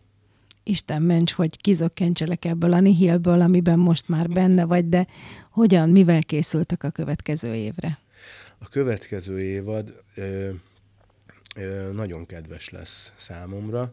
Isten 0.64 1.02
ments, 1.02 1.32
hogy 1.32 1.56
kizökkentselek 1.56 2.44
ebből 2.44 2.72
a 2.72 2.80
nihilből, 2.80 3.40
amiben 3.40 3.78
most 3.78 4.08
már 4.08 4.28
benne 4.28 4.64
vagy, 4.64 4.88
de 4.88 5.06
hogyan, 5.50 5.88
mivel 5.88 6.22
készültek 6.22 6.84
a 6.84 6.90
következő 6.90 7.54
évre? 7.54 7.98
A 8.58 8.68
következő 8.68 9.40
évad 9.40 10.02
ö, 10.14 10.50
ö, 11.56 11.92
nagyon 11.92 12.26
kedves 12.26 12.68
lesz 12.68 13.12
számomra. 13.16 13.92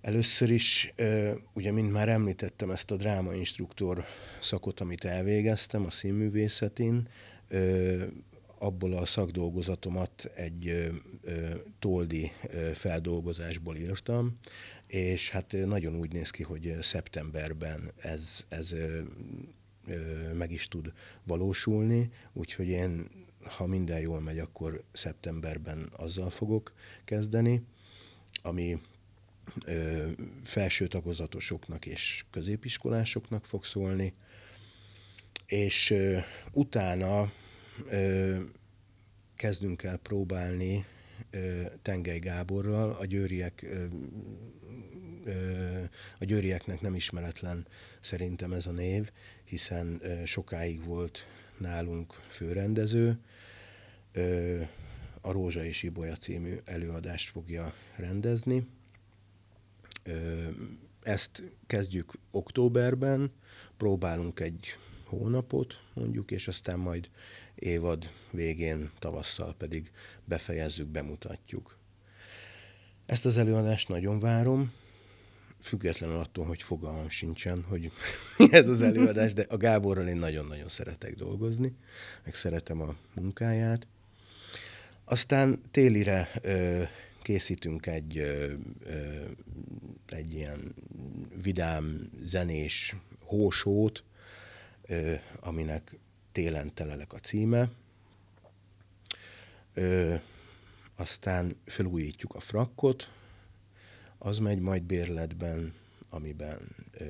Először 0.00 0.50
is, 0.50 0.92
ö, 0.96 1.32
ugye, 1.52 1.72
mint 1.72 1.92
már 1.92 2.08
említettem, 2.08 2.70
ezt 2.70 2.90
a 2.90 2.96
drámainstruktor 2.96 4.04
szakot, 4.40 4.80
amit 4.80 5.04
elvégeztem 5.04 5.84
a 5.86 5.90
színművészetén, 5.90 7.08
ö, 7.48 8.02
abból 8.62 8.92
a 8.92 9.06
szakdolgozatomat 9.06 10.30
egy 10.34 10.68
ö, 10.68 10.88
ö, 11.22 11.54
toldi 11.78 12.32
ö, 12.46 12.70
feldolgozásból 12.74 13.76
írtam, 13.76 14.38
és 14.86 15.30
hát 15.30 15.52
nagyon 15.52 15.94
úgy 15.94 16.12
néz 16.12 16.30
ki, 16.30 16.42
hogy 16.42 16.76
szeptemberben 16.80 17.92
ez, 17.96 18.44
ez 18.48 18.72
ö, 18.72 19.00
ö, 19.86 20.32
meg 20.32 20.52
is 20.52 20.68
tud 20.68 20.92
valósulni, 21.24 22.10
úgyhogy 22.32 22.68
én, 22.68 23.08
ha 23.56 23.66
minden 23.66 24.00
jól 24.00 24.20
megy, 24.20 24.38
akkor 24.38 24.82
szeptemberben 24.92 25.88
azzal 25.96 26.30
fogok 26.30 26.72
kezdeni, 27.04 27.62
ami 28.42 28.80
ö, 29.66 30.06
felső 30.44 30.86
tagozatosoknak 30.86 31.86
és 31.86 32.24
középiskolásoknak 32.30 33.44
fog 33.44 33.64
szólni, 33.64 34.14
és 35.46 35.90
ö, 35.90 36.18
utána 36.52 37.32
kezdünk 39.40 39.82
el 39.82 39.96
próbálni 39.96 40.84
Tengely 41.82 42.18
Gáborral, 42.18 42.90
a 42.90 43.04
győriek 43.04 43.66
a 46.18 46.24
győrieknek 46.24 46.80
nem 46.80 46.94
ismeretlen 46.94 47.66
szerintem 48.00 48.52
ez 48.52 48.66
a 48.66 48.70
név, 48.70 49.10
hiszen 49.44 50.02
sokáig 50.24 50.84
volt 50.84 51.26
nálunk 51.58 52.12
főrendező. 52.28 53.18
A 55.20 55.32
Rózsa 55.32 55.64
és 55.64 55.82
Ibolya 55.82 56.16
című 56.16 56.54
előadást 56.64 57.30
fogja 57.30 57.74
rendezni. 57.96 58.66
Ezt 61.02 61.42
kezdjük 61.66 62.12
októberben, 62.30 63.32
próbálunk 63.76 64.40
egy 64.40 64.76
hónapot 65.04 65.84
mondjuk, 65.94 66.30
és 66.30 66.48
aztán 66.48 66.78
majd 66.78 67.10
évad 67.60 68.10
végén, 68.30 68.90
tavasszal 68.98 69.54
pedig 69.58 69.90
befejezzük, 70.24 70.86
bemutatjuk. 70.86 71.78
Ezt 73.06 73.26
az 73.26 73.38
előadást 73.38 73.88
nagyon 73.88 74.20
várom, 74.20 74.72
függetlenül 75.60 76.16
attól, 76.16 76.44
hogy 76.46 76.62
fogalmam 76.62 77.08
sincsen, 77.08 77.62
hogy 77.68 77.90
ez 78.50 78.66
az 78.66 78.82
előadás, 78.82 79.32
de 79.32 79.46
a 79.48 79.56
Gáborral 79.56 80.08
én 80.08 80.16
nagyon-nagyon 80.16 80.68
szeretek 80.68 81.14
dolgozni, 81.14 81.76
meg 82.24 82.34
szeretem 82.34 82.80
a 82.80 82.96
munkáját. 83.14 83.86
Aztán 85.04 85.62
télire 85.70 86.30
ö, 86.42 86.82
készítünk 87.22 87.86
egy, 87.86 88.18
ö, 88.18 88.52
ö, 88.84 89.24
egy 90.06 90.34
ilyen 90.34 90.74
vidám, 91.42 92.10
zenés 92.22 92.96
hósót, 93.20 94.04
ö, 94.82 95.14
aminek 95.40 95.98
télen 96.32 96.74
telelek 96.74 97.12
a 97.12 97.18
címe. 97.18 97.68
Ö, 99.74 100.14
aztán 100.96 101.56
felújítjuk 101.64 102.34
a 102.34 102.40
frakkot, 102.40 103.10
az 104.18 104.38
megy 104.38 104.60
majd 104.60 104.82
bérletben, 104.82 105.74
amiben 106.10 106.58
ö, 106.92 107.04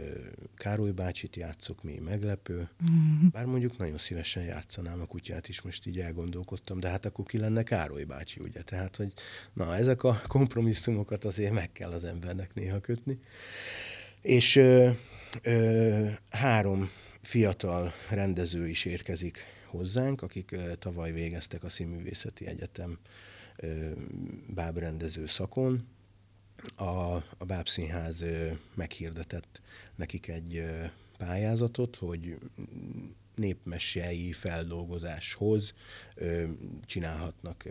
Károly 0.55 0.91
bácsit 0.91 1.37
játszok, 1.37 1.83
mi 1.83 1.99
meglepő. 2.05 2.69
Mm-hmm. 2.91 3.27
Bár 3.31 3.45
mondjuk 3.45 3.77
nagyon 3.77 3.99
szívesen 3.99 4.43
játszanám 4.43 5.01
a 5.01 5.07
kutyát 5.07 5.49
is, 5.49 5.61
most 5.61 5.87
így 5.87 6.01
elgondolkodtam, 6.01 6.81
de 6.81 6.89
hát 6.89 7.05
akkor 7.05 7.25
ki 7.25 7.39
lenne 7.39 7.63
Károly 7.63 8.05
bácsi, 8.05 8.41
ugye? 8.41 8.63
Tehát, 8.63 8.97
hogy 8.97 9.13
na, 9.53 9.77
ezek 9.77 10.03
a 10.03 10.21
kompromisszumokat 10.27 11.25
azért 11.25 11.53
meg 11.53 11.73
kell 11.73 11.91
az 11.91 12.05
embernek 12.05 12.55
néha 12.55 12.81
kötni. 12.81 13.21
És 14.21 14.57
ö, 14.57 14.91
ö, 15.43 16.07
három 16.31 16.91
fiatal 17.23 17.93
rendező 18.11 18.69
is 18.69 18.85
érkezik 18.85 19.39
hozzánk, 19.67 20.23
akik 20.23 20.57
tavaly 20.79 21.13
végeztek 21.13 21.65
a 21.65 21.69
Színművészeti 21.69 22.47
Egyetem 22.47 22.99
bábrendező 24.47 25.27
szakon, 25.27 25.89
a, 26.77 27.15
a 27.39 27.45
Bábszínház 27.47 28.25
meghirdetett 28.75 29.61
nekik 29.95 30.29
egy 30.29 30.65
pályázatot, 31.17 31.97
hogy 31.97 32.39
népmesei 33.35 34.33
feldolgozáshoz 34.33 35.75
csinálhatnak 36.85 37.69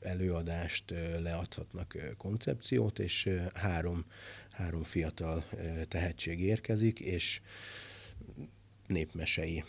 előadást, 0.00 0.90
leadhatnak 1.22 2.14
koncepciót, 2.16 2.98
és 2.98 3.28
három, 3.54 4.04
három 4.50 4.82
fiatal 4.82 5.44
tehetség 5.88 6.40
érkezik, 6.40 7.00
és 7.00 7.40
népmesei 8.86 9.64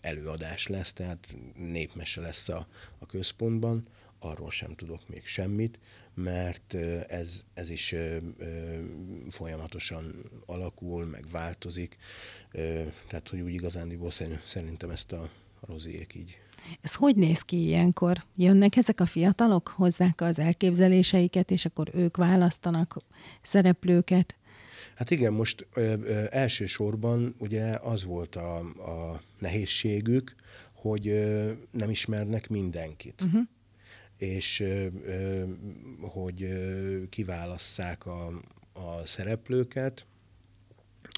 előadás 0.00 0.66
lesz, 0.66 0.92
tehát 0.92 1.34
népmese 1.56 2.20
lesz 2.20 2.48
a, 2.48 2.66
a 2.98 3.06
központban, 3.06 3.86
arról 4.18 4.50
sem 4.50 4.74
tudok 4.74 5.08
még 5.08 5.26
semmit, 5.26 5.78
mert 6.14 6.74
ez, 7.08 7.44
ez 7.54 7.70
is 7.70 7.94
folyamatosan 9.28 10.30
alakul, 10.46 11.04
meg 11.04 11.24
változik, 11.30 11.96
tehát 13.08 13.28
hogy 13.28 13.40
úgy 13.40 13.52
igazándiból 13.52 14.10
szerintem 14.46 14.90
ezt 14.90 15.12
a 15.12 15.30
roziék 15.60 16.14
így 16.14 16.38
Ez 16.80 16.94
hogy 16.94 17.16
néz 17.16 17.40
ki 17.40 17.62
ilyenkor? 17.64 18.24
Jönnek 18.36 18.76
ezek 18.76 19.00
a 19.00 19.06
fiatalok, 19.06 19.68
hozzák 19.68 20.20
az 20.20 20.38
elképzeléseiket, 20.38 21.50
és 21.50 21.64
akkor 21.64 21.90
ők 21.94 22.16
választanak 22.16 22.96
szereplőket? 23.42 24.36
Hát 24.98 25.10
igen, 25.10 25.32
most 25.32 25.66
ö, 25.72 25.94
ö, 26.02 26.24
elsősorban 26.30 27.34
ugye 27.38 27.64
az 27.82 28.04
volt 28.04 28.36
a, 28.36 28.58
a 28.58 29.22
nehézségük, 29.38 30.34
hogy 30.72 31.08
ö, 31.08 31.52
nem 31.70 31.90
ismernek 31.90 32.48
mindenkit. 32.48 33.22
Uh-huh. 33.22 33.42
És 34.16 34.60
ö, 34.60 35.44
hogy 36.00 36.48
kiválasszák 37.10 38.06
a, 38.06 38.26
a 38.72 39.06
szereplőket, 39.06 40.06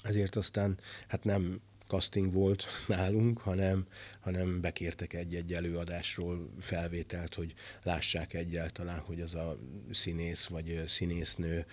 ezért 0.03 0.35
aztán 0.35 0.79
hát 1.07 1.23
nem 1.23 1.61
casting 1.91 2.33
volt 2.33 2.65
nálunk, 2.87 3.39
hanem, 3.39 3.87
hanem 4.19 4.61
bekértek 4.61 5.13
egy-egy 5.13 5.53
előadásról 5.53 6.49
felvételt, 6.59 7.33
hogy 7.33 7.53
lássák 7.83 8.33
egyáltalán, 8.33 8.99
hogy 8.99 9.21
az 9.21 9.35
a 9.35 9.57
színész 9.91 10.45
vagy 10.45 10.83
színésznő 10.87 11.65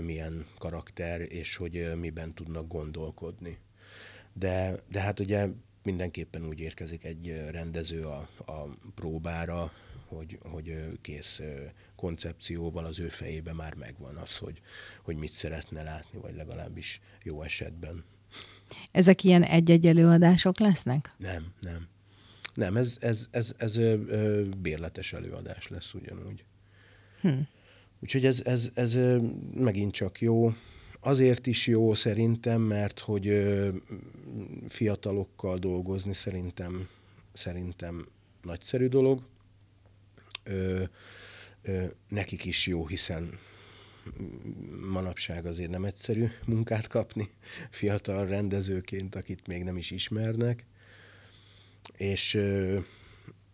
milyen 0.00 0.46
karakter, 0.58 1.20
és 1.20 1.56
hogy 1.56 1.98
miben 2.00 2.34
tudnak 2.34 2.68
gondolkodni. 2.68 3.58
De, 4.32 4.82
de 4.90 5.00
hát 5.00 5.20
ugye 5.20 5.48
mindenképpen 5.82 6.46
úgy 6.46 6.60
érkezik 6.60 7.04
egy 7.04 7.44
rendező 7.50 8.04
a, 8.04 8.28
a 8.46 8.76
próbára, 8.94 9.72
hogy, 10.06 10.38
hogy 10.42 10.98
kész 11.00 11.40
koncepcióval 11.96 12.84
az 12.84 12.98
ő 12.98 13.08
fejében 13.08 13.54
már 13.54 13.74
megvan 13.74 14.16
az, 14.16 14.36
hogy, 14.36 14.60
hogy 15.02 15.16
mit 15.16 15.32
szeretne 15.32 15.82
látni, 15.82 16.18
vagy 16.18 16.34
legalábbis 16.34 17.00
jó 17.22 17.42
esetben 17.42 18.04
ezek 18.90 19.24
ilyen 19.24 19.42
egy-egy 19.42 19.86
előadások 19.86 20.58
lesznek? 20.58 21.14
Nem, 21.16 21.46
nem. 21.60 21.86
Nem, 22.54 22.76
ez, 22.76 22.96
ez, 23.00 23.26
ez, 23.30 23.54
ez 23.56 23.76
ö, 23.76 24.42
bérletes 24.58 25.12
előadás 25.12 25.68
lesz 25.68 25.94
ugyanúgy. 25.94 26.44
Hm. 27.20 27.38
Úgyhogy 28.00 28.24
ez, 28.24 28.42
ez, 28.44 28.70
ez 28.74 28.98
megint 29.54 29.92
csak 29.92 30.20
jó. 30.20 30.52
Azért 31.00 31.46
is 31.46 31.66
jó 31.66 31.94
szerintem, 31.94 32.60
mert 32.60 33.00
hogy 33.00 33.46
fiatalokkal 34.68 35.58
dolgozni 35.58 36.14
szerintem, 36.14 36.88
szerintem 37.32 38.06
nagyszerű 38.42 38.86
dolog. 38.86 39.22
Ö, 40.42 40.82
ö, 41.62 41.84
nekik 42.08 42.44
is 42.44 42.66
jó, 42.66 42.86
hiszen 42.86 43.38
manapság 44.90 45.46
azért 45.46 45.70
nem 45.70 45.84
egyszerű 45.84 46.26
munkát 46.46 46.86
kapni 46.86 47.30
fiatal 47.70 48.26
rendezőként, 48.26 49.14
akit 49.14 49.46
még 49.46 49.62
nem 49.62 49.76
is 49.76 49.90
ismernek, 49.90 50.66
és 51.96 52.34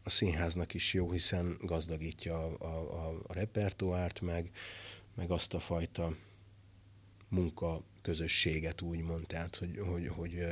a 0.03 0.11
színháznak 0.11 0.75
is 0.75 0.95
jó, 0.95 1.11
hiszen 1.11 1.57
gazdagítja 1.61 2.45
a, 2.45 2.65
a, 2.65 3.23
a 3.27 3.33
repertoárt, 3.33 4.21
meg, 4.21 4.51
meg 5.15 5.31
azt 5.31 5.55
a 5.55 5.59
fajta 5.59 6.17
munka 7.29 7.83
közösséget 8.05 8.83
úgymond, 8.83 9.27
tehát 9.27 9.57
hogy, 9.57 9.79
hogy, 9.79 10.07
hogy 10.07 10.47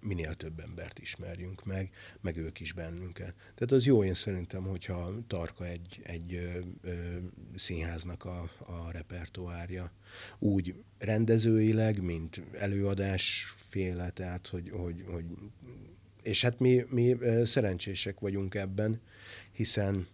minél 0.00 0.34
több 0.34 0.60
embert 0.60 0.98
ismerjünk 0.98 1.64
meg, 1.64 1.90
meg 2.20 2.36
ők 2.36 2.60
is 2.60 2.72
bennünket. 2.72 3.34
Tehát 3.34 3.72
az 3.72 3.84
jó 3.84 4.04
én 4.04 4.14
szerintem, 4.14 4.62
hogyha 4.62 5.12
tarka 5.26 5.66
egy, 5.66 6.00
egy 6.02 6.60
színháznak 7.54 8.24
a, 8.24 8.50
a 8.58 8.90
repertoárja. 8.90 9.92
Úgy 10.38 10.74
rendezőileg, 10.98 12.02
mint 12.02 12.40
előadásféle, 12.52 14.10
tehát 14.10 14.46
hogy, 14.46 14.70
hogy, 14.70 15.04
hogy 15.06 15.24
és 16.22 16.42
hát 16.42 16.58
mi, 16.58 16.84
mi 16.88 17.16
szerencsések 17.44 18.20
vagyunk 18.20 18.54
ebben, 18.54 19.00
hiszen 19.52 20.06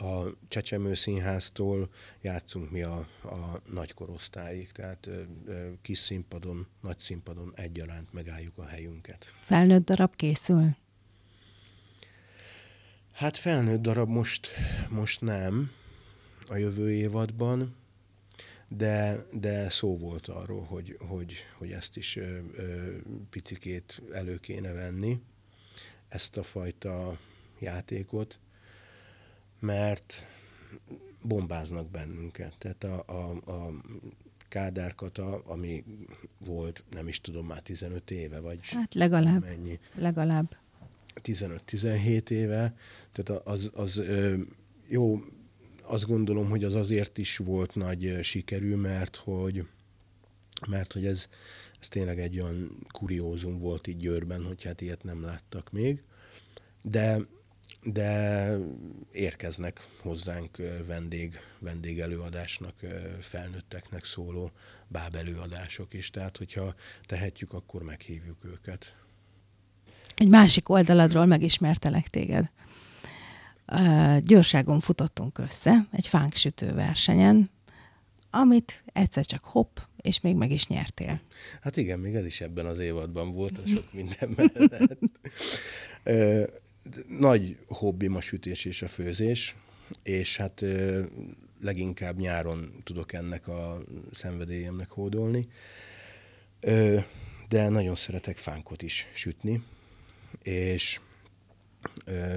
a 0.00 0.32
Csecsemő 0.48 0.94
Színháztól 0.94 1.90
játszunk 2.20 2.70
mi 2.70 2.82
a, 2.82 2.98
a 3.22 3.60
nagy 3.72 3.94
korosztályig, 3.94 4.72
tehát 4.72 5.06
ö, 5.06 5.22
ö, 5.46 5.68
kis 5.82 5.98
színpadon, 5.98 6.66
nagy 6.80 6.98
színpadon 6.98 7.52
egyaránt 7.54 8.12
megálljuk 8.12 8.58
a 8.58 8.66
helyünket. 8.66 9.24
Felnőtt 9.40 9.84
darab 9.84 10.16
készül? 10.16 10.76
Hát 13.12 13.36
felnőtt 13.36 13.80
darab 13.80 14.08
most, 14.08 14.48
most 14.88 15.20
nem 15.20 15.70
a 16.48 16.56
jövő 16.56 16.92
évadban, 16.92 17.76
de, 18.68 19.26
de 19.32 19.70
szó 19.70 19.98
volt 19.98 20.26
arról, 20.26 20.62
hogy, 20.62 20.96
hogy, 21.08 21.34
hogy 21.58 21.70
ezt 21.70 21.96
is 21.96 22.16
ö, 22.16 22.38
ö, 22.54 22.96
picikét 23.30 24.02
elő 24.12 24.36
kéne 24.36 24.72
venni, 24.72 25.20
ezt 26.08 26.36
a 26.36 26.42
fajta 26.42 27.18
játékot, 27.58 28.38
mert 29.60 30.26
bombáznak 31.22 31.90
bennünket. 31.90 32.54
Tehát 32.58 32.84
a, 32.84 33.04
a, 33.06 33.50
a 33.50 33.72
Kádárkata, 34.48 35.42
ami 35.44 35.84
volt, 36.38 36.82
nem 36.90 37.08
is 37.08 37.20
tudom, 37.20 37.46
már 37.46 37.60
15 37.62 38.10
éve, 38.10 38.40
vagy 38.40 38.58
hát 38.62 38.94
legalább, 38.94 39.40
mennyi. 39.44 39.78
Legalább. 39.94 40.56
15-17 41.22 42.30
éve, 42.30 42.74
tehát 43.12 43.46
az, 43.46 43.70
az 43.74 44.02
jó, 44.88 45.24
azt 45.82 46.06
gondolom, 46.06 46.48
hogy 46.48 46.64
az 46.64 46.74
azért 46.74 47.18
is 47.18 47.36
volt 47.36 47.74
nagy 47.74 48.18
sikerű, 48.22 48.74
mert 48.74 49.16
hogy, 49.16 49.66
mert 50.68 50.92
hogy 50.92 51.06
ez, 51.06 51.26
ez 51.80 51.88
tényleg 51.88 52.20
egy 52.20 52.40
olyan 52.40 52.86
kuriózum 52.92 53.58
volt 53.58 53.86
itt 53.86 53.98
Győrben, 53.98 54.44
hogy 54.44 54.62
hát 54.62 54.80
ilyet 54.80 55.02
nem 55.02 55.22
láttak 55.22 55.72
még. 55.72 56.02
De 56.82 57.26
de 57.82 58.56
érkeznek 59.12 59.88
hozzánk 60.02 60.56
vendég, 60.86 61.40
vendégelőadásnak, 61.58 62.74
felnőtteknek 63.20 64.04
szóló 64.04 64.50
bábelőadások 64.88 65.94
is. 65.94 66.10
Tehát, 66.10 66.36
hogyha 66.36 66.74
tehetjük, 67.06 67.52
akkor 67.52 67.82
meghívjuk 67.82 68.44
őket. 68.44 68.94
Egy 70.16 70.28
másik 70.28 70.68
oldaladról 70.68 71.26
megismertelek 71.26 72.08
téged. 72.08 72.50
Gyorságon 74.20 74.80
futottunk 74.80 75.38
össze 75.38 75.88
egy 75.92 76.06
fánksütő 76.06 76.74
versenyen, 76.74 77.50
amit 78.30 78.82
egyszer 78.92 79.24
csak 79.24 79.44
hopp, 79.44 79.78
és 79.96 80.20
még 80.20 80.34
meg 80.34 80.50
is 80.50 80.66
nyertél. 80.66 81.20
Hát 81.60 81.76
igen, 81.76 81.98
még 81.98 82.14
ez 82.14 82.24
is 82.24 82.40
ebben 82.40 82.66
az 82.66 82.78
évadban 82.78 83.32
volt, 83.32 83.58
a 83.58 83.66
sok 83.66 83.92
minden 84.00 84.34
mellett 84.36 84.98
nagy 87.08 87.58
hobbim 87.66 88.14
a 88.14 88.20
sütés 88.20 88.64
és 88.64 88.82
a 88.82 88.88
főzés, 88.88 89.56
és 90.02 90.36
hát 90.36 90.64
leginkább 91.60 92.18
nyáron 92.18 92.80
tudok 92.84 93.12
ennek 93.12 93.48
a 93.48 93.78
szenvedélyemnek 94.12 94.90
hódolni. 94.90 95.48
De 97.48 97.68
nagyon 97.68 97.94
szeretek 97.94 98.36
fánkot 98.36 98.82
is 98.82 99.06
sütni, 99.14 99.62
és 100.42 101.00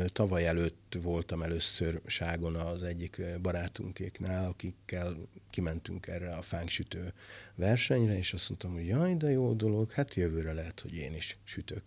tavaly 0.08 0.48
előtt 0.48 0.98
voltam 1.02 1.42
először 1.42 2.02
ságon 2.06 2.56
az 2.56 2.84
egyik 2.84 3.22
barátunkéknál, 3.42 4.48
akikkel 4.48 5.18
kimentünk 5.50 6.08
erre 6.08 6.36
a 6.36 6.42
fánksütő 6.42 7.14
versenyre, 7.56 8.18
és 8.18 8.34
azt 8.34 8.50
mondtam, 8.50 8.74
hogy 8.74 8.88
jaj, 8.88 9.16
de 9.16 9.30
jó 9.30 9.54
dolog, 9.54 9.92
hát 9.92 10.14
jövőre 10.14 10.54
lehet, 10.54 10.80
hogy 10.80 10.94
én 10.94 11.14
is 11.14 11.38
sütök 11.44 11.84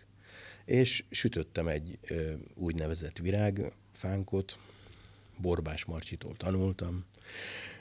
és 0.64 1.04
sütöttem 1.10 1.66
egy 1.68 1.98
ö, 2.08 2.32
úgynevezett 2.54 3.18
virágfánkot, 3.18 4.58
Borbás 5.36 5.84
Marcsitól 5.84 6.36
tanultam, 6.36 7.04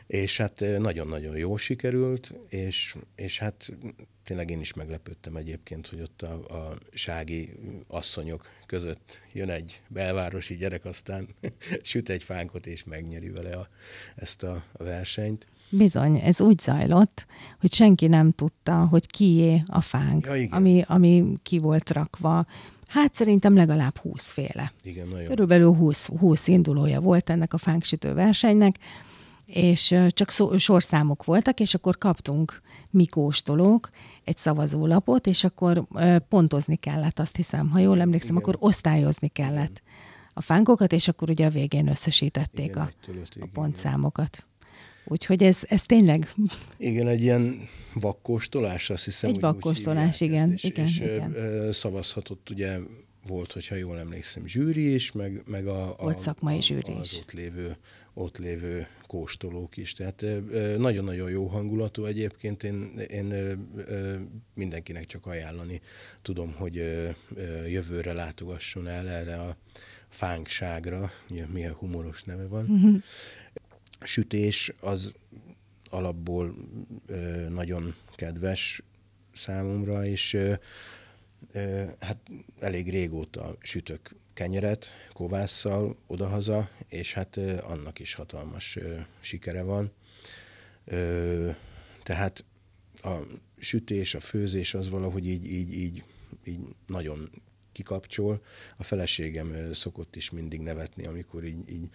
és 0.08 0.38
hát 0.38 0.60
nagyon-nagyon 0.78 1.38
jó 1.38 1.58
sikerült, 1.58 2.34
és, 2.50 2.96
és 3.16 3.40
hát 3.40 3.72
tényleg 4.24 4.50
én 4.50 4.60
is 4.60 4.74
meglepődtem 4.74 5.36
egyébként, 5.36 5.88
hogy 5.88 6.02
ott 6.02 6.22
a, 6.22 6.68
a 6.70 6.78
sági 6.94 7.52
asszonyok 7.88 8.50
között 8.66 9.22
jön 9.34 9.50
egy 9.50 9.82
belvárosi 9.88 10.56
gyerek, 10.56 10.86
aztán 10.86 11.28
süt 11.82 12.10
egy 12.10 12.24
fánkot, 12.24 12.68
és 12.68 12.84
megnyeri 12.84 13.30
vele 13.30 13.56
a, 13.56 13.70
ezt 14.16 14.44
a, 14.44 14.66
versenyt. 14.74 15.48
Bizony, 15.70 16.16
ez 16.16 16.42
úgy 16.42 16.60
zajlott, 16.60 17.26
hogy 17.60 17.74
senki 17.74 18.08
nem 18.08 18.32
tudta, 18.32 18.86
hogy 18.86 19.08
kié 19.08 19.64
a 19.68 19.82
fánk, 19.82 20.26
ja, 20.26 20.48
ami, 20.50 20.84
ami 20.88 21.38
ki 21.44 21.60
volt 21.60 21.90
rakva, 21.90 22.46
Hát 22.88 23.16
szerintem 23.16 23.56
legalább 23.56 23.98
20 23.98 24.32
féle. 24.32 24.72
Igen, 24.84 25.08
nagyon. 25.08 25.28
Körülbelül 25.28 25.74
20, 25.74 26.06
20 26.06 26.48
indulója 26.48 27.00
volt 27.00 27.30
ennek 27.30 27.54
a 27.54 27.58
fánksütő 27.58 28.14
versenynek, 28.14 28.76
és 29.46 29.96
csak 30.08 30.30
szó, 30.30 30.58
sorszámok 30.58 31.24
voltak, 31.24 31.60
és 31.60 31.74
akkor 31.74 31.98
kaptunk 31.98 32.62
mi 32.90 33.06
kóstolók 33.06 33.90
egy 34.24 34.38
szavazólapot, 34.38 35.28
és 35.28 35.44
akkor 35.44 35.86
pontozni 36.30 36.76
kellett, 36.76 37.20
azt 37.20 37.36
hiszem, 37.36 37.70
ha 37.70 37.80
jól 37.80 38.02
emlékszem, 38.02 38.36
Igen. 38.36 38.42
akkor 38.42 38.58
osztályozni 38.60 39.28
kellett 39.28 39.82
a 40.34 40.42
fánkokat, 40.42 40.92
és 40.92 41.08
akkor 41.08 41.30
ugye 41.30 41.46
a 41.46 41.50
végén 41.50 41.88
összesítették 41.88 42.70
Igen, 42.70 42.78
a, 42.82 42.90
a 43.40 43.48
pontszámokat. 43.54 44.46
Úgyhogy 45.06 45.44
ez, 45.44 45.62
ez 45.68 45.84
tényleg... 45.84 46.34
Igen, 46.78 47.08
egy 47.08 47.22
ilyen 47.22 47.68
vakkóstolás, 47.94 48.90
azt 48.90 49.06
hiszem. 49.06 49.30
Egy 49.30 49.40
vakkóstolás, 49.40 50.22
igen. 50.22 50.52
és, 50.52 50.64
igen, 50.64 50.86
és 50.86 51.00
igen. 51.00 51.72
szavazhatott 51.72 52.50
ugye 52.50 52.78
volt, 53.28 53.52
hogyha 53.52 53.76
jól 53.76 54.00
emlékszem, 54.00 54.48
zsűri 54.48 54.94
is, 54.94 55.12
meg, 55.12 55.44
meg 55.46 55.68
a, 55.68 55.90
a, 55.90 56.04
volt 56.04 56.20
szakmai 56.20 56.58
a, 56.58 56.62
zsűri 56.62 56.92
az 56.92 57.12
is. 57.12 57.18
ott 57.18 57.32
lévő, 57.32 57.78
ott 58.14 58.38
lévő 58.38 58.88
kóstolók 59.08 59.78
is. 59.78 59.94
Tehát 59.94 60.26
nagyon-nagyon 60.78 61.30
jó 61.30 61.48
hangulatú 61.48 62.06
egyébként. 62.06 62.64
Én, 62.64 63.00
én 63.08 63.34
mindenkinek 64.54 65.06
csak 65.06 65.26
ajánlani 65.26 65.82
tudom, 66.22 66.54
hogy 66.54 66.76
jövőre 67.68 68.14
látogasson 68.14 68.88
el 68.88 69.10
erre 69.10 69.36
a 69.36 69.58
fánkságra, 70.10 71.12
milyen 71.52 71.74
humoros 71.74 72.24
neve 72.24 72.48
van. 72.48 72.68
Sütés 74.06 74.74
az 74.80 75.12
alapból 75.90 76.56
nagyon 77.50 77.96
kedves 78.16 78.82
számomra, 79.34 80.06
és 80.06 80.38
hát 82.00 82.18
elég 82.60 82.90
régóta 82.90 83.56
sütök 83.60 84.16
kenyeret 84.34 84.88
kovásszal 85.14 85.96
odahaza, 86.08 86.70
és 86.88 87.14
hát 87.14 87.38
annak 87.64 88.00
is 88.00 88.14
hatalmas 88.14 88.78
sikere 89.20 89.62
van. 89.62 89.92
Tehát 92.04 92.44
a 93.02 93.18
sütés, 93.58 94.16
a 94.16 94.20
főzés 94.20 94.74
az 94.74 94.90
valahogy 94.90 95.28
így, 95.28 95.46
így, 95.46 95.74
így, 95.74 96.04
így 96.44 96.60
nagyon 96.88 97.30
kikapcsol. 97.72 98.44
A 98.78 98.84
feleségem 98.84 99.74
szokott 99.74 100.16
is 100.16 100.30
mindig 100.30 100.60
nevetni, 100.60 101.06
amikor 101.06 101.44
így, 101.44 101.70
így 101.70 101.90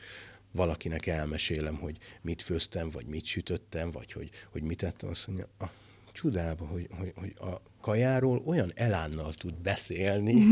valakinek 0.52 1.06
elmesélem, 1.06 1.76
hogy 1.76 1.98
mit 2.20 2.42
főztem, 2.42 2.90
vagy 2.90 3.06
mit 3.06 3.24
sütöttem, 3.24 3.90
vagy 3.90 4.12
hogy, 4.12 4.30
hogy 4.50 4.62
mit 4.62 4.82
ettem, 4.82 5.10
azt 5.10 5.26
mondja, 5.26 5.48
ah, 5.58 5.70
csodába, 6.12 6.66
hogy, 6.66 6.88
hogy, 6.98 7.12
hogy 7.16 7.34
a 7.38 7.60
kajáról 7.80 8.42
olyan 8.46 8.72
elánnal 8.74 9.34
tud 9.34 9.54
beszélni 9.54 10.42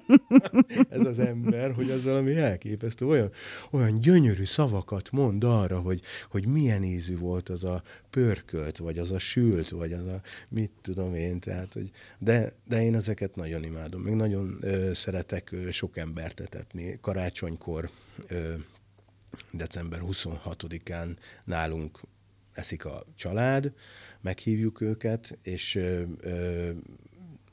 ez 0.88 1.04
az 1.04 1.18
ember, 1.18 1.72
hogy 1.72 1.90
az 1.90 2.02
valami 2.02 2.36
elképesztő, 2.36 3.06
olyan, 3.06 3.30
olyan 3.70 4.00
gyönyörű 4.00 4.44
szavakat 4.44 5.10
mond 5.10 5.44
arra, 5.44 5.80
hogy, 5.80 6.00
hogy 6.30 6.46
milyen 6.46 6.82
ízű 6.82 7.18
volt 7.18 7.48
az 7.48 7.64
a 7.64 7.82
pörkölt, 8.10 8.78
vagy 8.78 8.98
az 8.98 9.10
a 9.10 9.18
sült, 9.18 9.68
vagy 9.68 9.92
az 9.92 10.06
a 10.06 10.20
mit 10.48 10.70
tudom 10.82 11.14
én, 11.14 11.40
tehát, 11.40 11.72
hogy 11.72 11.90
de, 12.18 12.52
de 12.68 12.82
én 12.82 12.94
ezeket 12.94 13.36
nagyon 13.36 13.64
imádom, 13.64 14.00
meg 14.00 14.14
nagyon 14.14 14.56
ö, 14.60 14.90
szeretek 14.94 15.52
ö, 15.52 15.70
sok 15.70 15.96
embert 15.96 16.40
etetni. 16.40 16.98
Karácsonykor 17.00 17.90
ö, 18.26 18.54
december 19.50 20.00
26-án 20.02 21.16
nálunk 21.44 22.00
eszik 22.52 22.84
a 22.84 23.04
család, 23.14 23.72
meghívjuk 24.20 24.80
őket, 24.80 25.38
és 25.42 25.74
ö, 25.74 26.02
ö, 26.20 26.70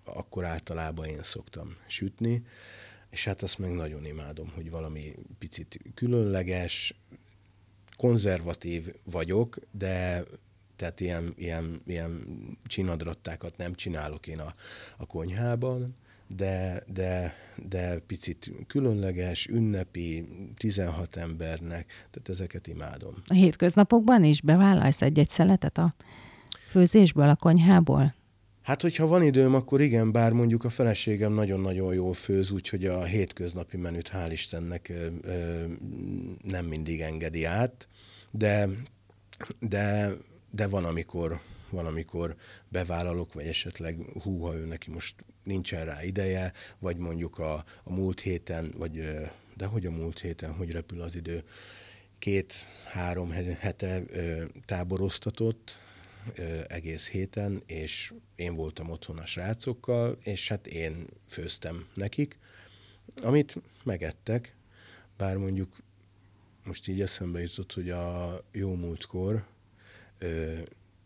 akkor 0.03 0.45
általában 0.45 1.05
én 1.05 1.23
szoktam 1.23 1.75
sütni, 1.87 2.45
és 3.09 3.23
hát 3.23 3.41
azt 3.41 3.57
meg 3.57 3.71
nagyon 3.71 4.05
imádom, 4.05 4.51
hogy 4.55 4.69
valami 4.69 5.15
picit 5.39 5.79
különleges, 5.93 6.93
konzervatív 7.97 8.93
vagyok, 9.03 9.59
de 9.71 10.23
tehát 10.75 10.99
ilyen, 10.99 11.33
ilyen, 11.37 11.81
ilyen 11.85 12.25
csinadrattákat 12.65 13.57
nem 13.57 13.73
csinálok 13.73 14.27
én 14.27 14.39
a, 14.39 14.55
a 14.97 15.05
konyhában, 15.05 15.95
de, 16.35 16.83
de, 16.93 17.33
de 17.55 17.99
picit 18.07 18.51
különleges, 18.67 19.47
ünnepi, 19.47 20.23
16 20.57 21.15
embernek, 21.15 22.07
tehát 22.11 22.29
ezeket 22.29 22.67
imádom. 22.67 23.13
A 23.27 23.33
hétköznapokban 23.33 24.23
is 24.23 24.41
bevállalsz 24.41 25.01
egy-egy 25.01 25.29
szeletet 25.29 25.77
a 25.77 25.95
főzésből, 26.69 27.29
a 27.29 27.35
konyhából? 27.35 28.13
Hát, 28.61 28.81
hogyha 28.81 29.07
van 29.07 29.23
időm, 29.23 29.55
akkor 29.55 29.81
igen, 29.81 30.11
bár 30.11 30.31
mondjuk 30.31 30.63
a 30.63 30.69
feleségem 30.69 31.33
nagyon-nagyon 31.33 31.93
jól 31.93 32.13
főz, 32.13 32.51
úgyhogy 32.51 32.85
a 32.85 33.03
hétköznapi 33.03 33.77
menüt 33.77 34.09
hál' 34.13 34.29
Istennek 34.31 34.89
ö, 34.89 35.07
ö, 35.21 35.65
nem 36.43 36.65
mindig 36.65 37.01
engedi 37.01 37.43
át, 37.43 37.87
de, 38.31 38.69
de, 39.59 40.11
de 40.51 40.67
van, 40.67 40.85
amikor, 40.85 41.39
van, 41.69 41.85
amikor 41.85 42.35
bevállalok, 42.67 43.33
vagy 43.33 43.45
esetleg 43.45 43.97
húha 44.23 44.55
ő 44.55 44.65
neki 44.65 44.91
most 44.91 45.15
nincsen 45.43 45.85
rá 45.85 46.03
ideje, 46.03 46.53
vagy 46.79 46.97
mondjuk 46.97 47.39
a, 47.39 47.53
a 47.83 47.93
múlt 47.93 48.21
héten, 48.21 48.73
vagy 48.77 49.19
de 49.55 49.65
hogy 49.65 49.85
a 49.85 49.91
múlt 49.91 50.19
héten, 50.19 50.53
hogy 50.53 50.71
repül 50.71 51.01
az 51.01 51.15
idő, 51.15 51.43
két-három 52.19 53.31
hete 53.59 54.03
ö, 54.07 54.45
táboroztatott, 54.65 55.79
egész 56.67 57.07
héten, 57.09 57.61
és 57.65 58.13
én 58.35 58.55
voltam 58.55 58.89
otthon 58.89 59.17
a 59.17 59.25
srácokkal, 59.25 60.17
és 60.23 60.47
hát 60.47 60.67
én 60.67 61.07
főztem 61.27 61.87
nekik, 61.93 62.37
amit 63.21 63.55
megettek, 63.83 64.55
bár 65.17 65.37
mondjuk 65.37 65.77
most 66.65 66.87
így 66.87 67.01
eszembe 67.01 67.41
jutott, 67.41 67.73
hogy 67.73 67.89
a 67.89 68.39
jó 68.51 68.75
múltkor 68.75 69.45
ö, 70.17 70.57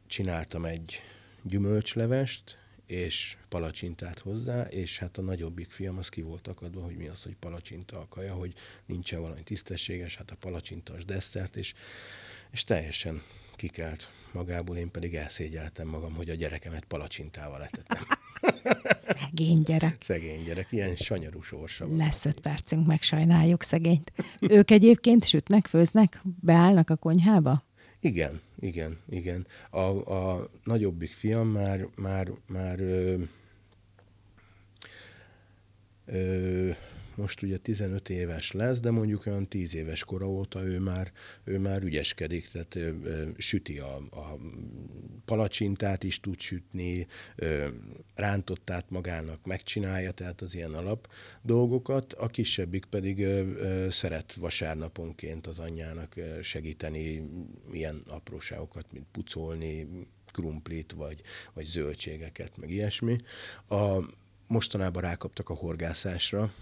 csináltam 0.08 0.66
egy 0.66 1.02
gyümölcslevest, 1.42 2.63
és 2.94 3.38
palacsintát 3.50 4.20
hozzá, 4.20 4.62
és 4.62 4.98
hát 4.98 5.18
a 5.18 5.22
nagyobbik 5.22 5.72
fiam 5.72 5.98
az 5.98 6.10
ki 6.10 6.22
volt 6.22 6.48
akadva, 6.48 6.82
hogy 6.82 6.96
mi 6.96 7.08
az, 7.08 7.24
hogy 7.24 7.36
palacsinta 7.40 8.00
a 8.00 8.08
kaja, 8.10 8.34
hogy 8.34 8.54
nincsen 8.86 9.22
valami 9.22 9.44
tisztességes, 9.44 10.16
hát 10.16 10.32
a 10.32 10.36
palacsintas 10.40 11.06
desszert, 11.06 11.56
és, 11.56 11.74
és 12.52 12.64
teljesen 12.64 13.22
kikelt 13.56 14.12
magából, 14.32 14.78
én 14.78 14.92
pedig 14.92 15.16
elszégyeltem 15.16 15.88
magam, 15.88 16.14
hogy 16.14 16.30
a 16.30 16.34
gyerekemet 16.34 16.86
palacsintával 16.86 17.64
etettem. 17.64 18.04
Szegény 19.08 19.62
gyerek. 19.62 19.98
Szegény 20.00 20.44
gyerek, 20.44 20.72
ilyen 20.72 20.96
sanyarú 20.96 21.42
sorsa 21.42 21.88
van. 21.88 21.98
Lesz 21.98 22.26
öt 22.26 22.40
percünk, 22.40 22.88
megsajnáljuk 22.88 23.64
szegényt. 23.64 24.14
Ők 24.40 24.72
egyébként 24.72 25.26
sütnek, 25.26 25.68
főznek, 25.68 26.22
beállnak 26.40 26.90
a 26.90 26.96
konyhába? 26.96 27.64
Igen, 28.04 28.42
igen, 28.60 29.00
igen. 29.10 29.48
A, 29.70 29.80
a 30.14 30.50
nagyobbik 30.64 31.14
fiam 31.14 31.48
már, 31.48 31.88
már, 31.96 32.32
már 32.48 32.80
ö, 32.80 33.16
ö, 36.06 36.70
most 37.16 37.42
ugye 37.42 37.58
15 37.58 38.10
éves 38.10 38.52
lesz, 38.52 38.80
de 38.80 38.92
mondjuk 38.92 39.26
olyan 39.26 39.48
10 39.48 39.76
éves 39.76 40.04
kora 40.04 40.30
óta 40.30 40.64
ő 40.64 40.80
már, 40.80 41.12
ő 41.44 41.60
már 41.60 41.84
ügyeskedik, 41.84 42.50
tehát 42.52 42.76
ö, 42.76 42.92
ö, 43.04 43.28
süti 43.38 43.80
a, 43.80 43.96
a 43.96 44.38
palacsintát 45.26 46.04
is 46.04 46.20
tud 46.20 46.40
sütni, 46.40 47.08
ö, 47.36 47.68
rántottát 48.16 48.90
magának 48.90 49.46
megcsinálja, 49.46 50.12
tehát 50.12 50.42
az 50.42 50.56
ilyen 50.56 50.74
alap 50.74 51.08
dolgokat. 51.42 52.14
A 52.14 52.28
kisebbik 52.28 52.86
pedig 52.86 53.20
ö, 53.20 53.52
ö, 53.52 53.90
szeret 53.90 54.34
vasárnaponként 54.34 55.48
az 55.48 55.60
anyjának 55.60 56.16
segíteni 56.42 57.30
ilyen 57.72 58.04
apróságokat, 58.08 58.86
mint 58.92 59.06
pucolni, 59.12 59.88
krumplit, 60.32 60.92
vagy, 60.92 61.22
vagy 61.54 61.66
zöldségeket, 61.66 62.58
meg 62.58 62.70
ilyesmi. 62.70 63.18
A, 63.70 64.00
mostanában 64.48 65.02
rákaptak 65.02 65.50
a 65.50 65.54
horgászásra, 65.54 66.54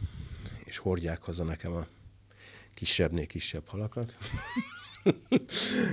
és 0.71 0.77
hordják 0.77 1.21
haza 1.21 1.43
nekem 1.43 1.73
a 1.73 1.87
kisebbnél 2.73 3.25
kisebb 3.25 3.67
halakat. 3.67 4.17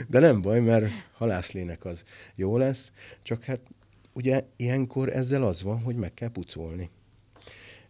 De 0.09 0.19
nem 0.19 0.41
baj, 0.41 0.61
mert 0.61 0.91
halászlének 1.13 1.85
az 1.85 2.03
jó 2.35 2.57
lesz, 2.57 2.93
csak 3.23 3.43
hát 3.43 3.61
ugye 4.13 4.45
ilyenkor 4.57 5.09
ezzel 5.09 5.43
az 5.43 5.63
van, 5.63 5.83
hogy 5.83 5.97
meg 5.97 6.15
kell 6.15 6.31
pucolni. 6.31 6.91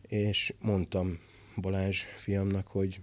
És 0.03 0.55
mondtam 0.61 1.19
Balázs 1.57 2.03
fiamnak, 2.17 2.67
hogy 2.67 3.01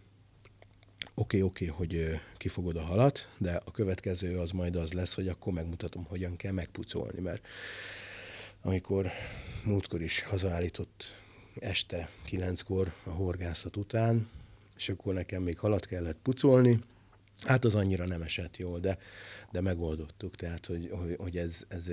oké, 1.14 1.42
okay, 1.42 1.42
oké, 1.42 1.70
okay, 1.70 1.78
hogy 1.78 2.20
kifogod 2.38 2.76
a 2.76 2.82
halat, 2.82 3.30
de 3.38 3.62
a 3.66 3.72
következő 3.72 4.38
az 4.38 4.52
majd 4.52 4.76
az 4.76 4.92
lesz, 4.92 5.14
hogy 5.14 5.28
akkor 5.28 5.54
megmutatom, 5.54 6.06
hogyan 6.06 6.36
kell 6.36 6.52
megpucolni, 6.52 7.22
mert 7.22 7.48
amikor 8.62 9.12
múltkor 9.66 10.02
is 10.02 10.22
hazaállított 10.24 11.24
este 11.60 12.10
kilenckor 12.26 12.94
a 13.04 13.10
horgászat 13.10 13.78
után, 13.78 14.30
és 14.78 14.90
akkor 14.90 15.14
nekem 15.14 15.42
még 15.42 15.60
halat 15.60 15.86
kellett 15.86 16.18
pucolni, 16.24 16.80
Hát 17.42 17.66
az 17.66 17.76
annyira 17.76 18.06
nem 18.06 18.22
esett 18.22 18.58
jól, 18.58 18.80
de, 18.80 18.98
de 19.52 19.62
megoldottuk, 19.62 20.36
tehát 20.36 20.66
hogy, 20.66 20.90
hogy, 20.92 21.16
hogy 21.20 21.38
ez, 21.38 21.66
ez 21.68 21.90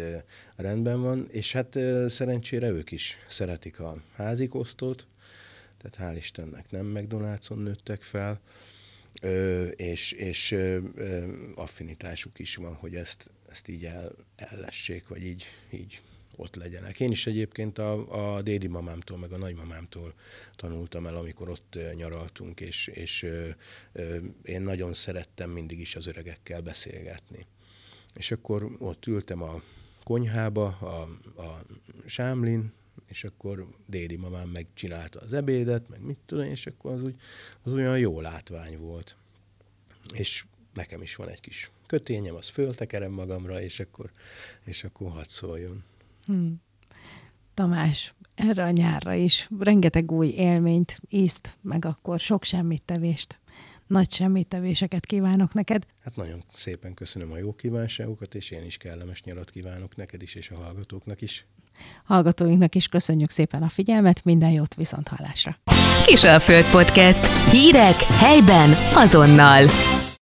rendben 0.57 1.01
van, 1.01 1.29
és 1.31 1.53
hát 1.53 1.79
szerencsére 2.09 2.69
ők 2.69 2.91
is 2.91 3.17
szeretik 3.29 3.81
a 3.81 4.03
házikosztot, 4.15 5.07
tehát 5.79 6.15
hál' 6.15 6.17
Istennek 6.17 6.71
nem 6.71 6.93
McDonald's-on 6.95 7.63
nőttek 7.63 8.03
fel, 8.03 8.41
és, 9.77 10.13
és 10.13 10.57
affinitásuk 11.55 12.39
is 12.39 12.57
van, 12.57 12.75
hogy 12.75 12.95
ezt, 12.95 13.31
ezt 13.51 13.69
így 13.69 13.85
el, 13.85 14.13
ellessék, 14.37 15.09
vagy 15.09 15.25
így, 15.25 15.45
így 15.71 16.03
ott 16.37 16.55
legyenek. 16.55 17.01
Én 17.01 17.11
is 17.11 17.27
egyébként 17.27 17.79
a, 17.79 18.37
a 18.37 18.43
dédi 18.43 18.67
mamámtól, 18.67 19.19
meg 19.19 19.33
a 19.33 19.39
nagymamámtól 19.39 20.15
tanultam 20.57 21.07
el, 21.07 21.17
amikor 21.17 21.49
ott 21.49 21.79
nyaraltunk, 21.95 22.61
és, 22.61 22.87
és 22.87 23.23
ö, 23.23 23.49
ö, 23.93 24.17
én 24.43 24.63
nagyon 24.63 24.95
szerettem 24.95 25.51
mindig 25.51 25.81
is 25.81 25.97
az 25.97 26.07
öregekkel 26.07 26.61
beszélgetni. 26.61 27.47
És 28.15 28.31
akkor 28.31 28.77
ott 28.79 29.07
ültem 29.07 29.43
a 29.43 29.63
konyhába, 30.05 30.67
a, 30.67 31.03
a 31.43 31.63
sámlin, 32.07 32.73
és 33.07 33.25
akkor 33.25 33.67
dédi 33.87 34.17
mamám 34.17 34.49
megcsinálta 34.49 35.21
az 35.21 35.33
ebédet, 35.33 35.89
meg 35.89 36.05
mit 36.05 36.19
tudom, 36.27 36.45
és 36.45 36.67
akkor 36.67 36.93
az, 36.93 37.03
úgy, 37.03 37.15
az 37.63 37.73
olyan 37.73 37.99
jó 37.99 38.21
látvány 38.21 38.79
volt. 38.79 39.17
És 40.13 40.45
nekem 40.75 41.03
is 41.03 41.17
van 41.17 41.29
egy 41.29 41.41
kis 41.41 41.71
kötényem, 41.87 42.35
az 42.35 42.49
föltekerem 42.49 43.13
magamra, 43.13 43.61
és 43.61 43.81
akkor, 43.81 44.13
és 44.65 44.85
akkor 44.85 45.11
hadd 45.11 45.29
szóljon. 45.29 45.85
Hmm. 46.27 46.63
Tamás, 47.55 48.15
erre 48.35 48.65
a 48.65 48.71
nyárra 48.71 49.15
is 49.15 49.49
rengeteg 49.59 50.13
új 50.13 50.29
élményt, 50.29 51.01
ízt, 51.09 51.57
meg 51.61 51.85
akkor 51.85 52.21
sok 52.21 52.45
semmit 52.45 52.83
tevést 52.83 53.41
nagy 53.93 54.13
semmittevéseket 54.13 55.07
kívánok 55.07 55.55
neked. 55.55 55.87
Hát 56.05 56.17
nagyon 56.17 56.45
szépen 56.57 56.95
köszönöm 56.95 57.33
a 57.33 57.39
jó 57.39 57.55
kívánságokat, 57.55 58.35
és 58.35 58.51
én 58.51 58.65
is 58.65 58.77
kellemes 58.77 59.23
nyarat 59.23 59.51
kívánok 59.51 59.97
neked 59.97 60.23
is, 60.23 60.35
és 60.35 60.51
a 60.51 60.57
hallgatóknak 60.57 61.21
is. 61.23 61.47
Hallgatóinknak 62.05 62.75
is 62.75 62.89
köszönjük 62.89 63.31
szépen 63.31 63.63
a 63.63 63.69
figyelmet, 63.69 64.25
minden 64.25 64.51
jót 64.51 64.75
viszont 64.75 65.09
hallásra. 65.09 65.59
Kisalföld 66.07 66.71
Podcast. 66.71 67.51
Hírek 67.51 67.97
helyben 67.97 68.71
azonnal. 68.95 69.67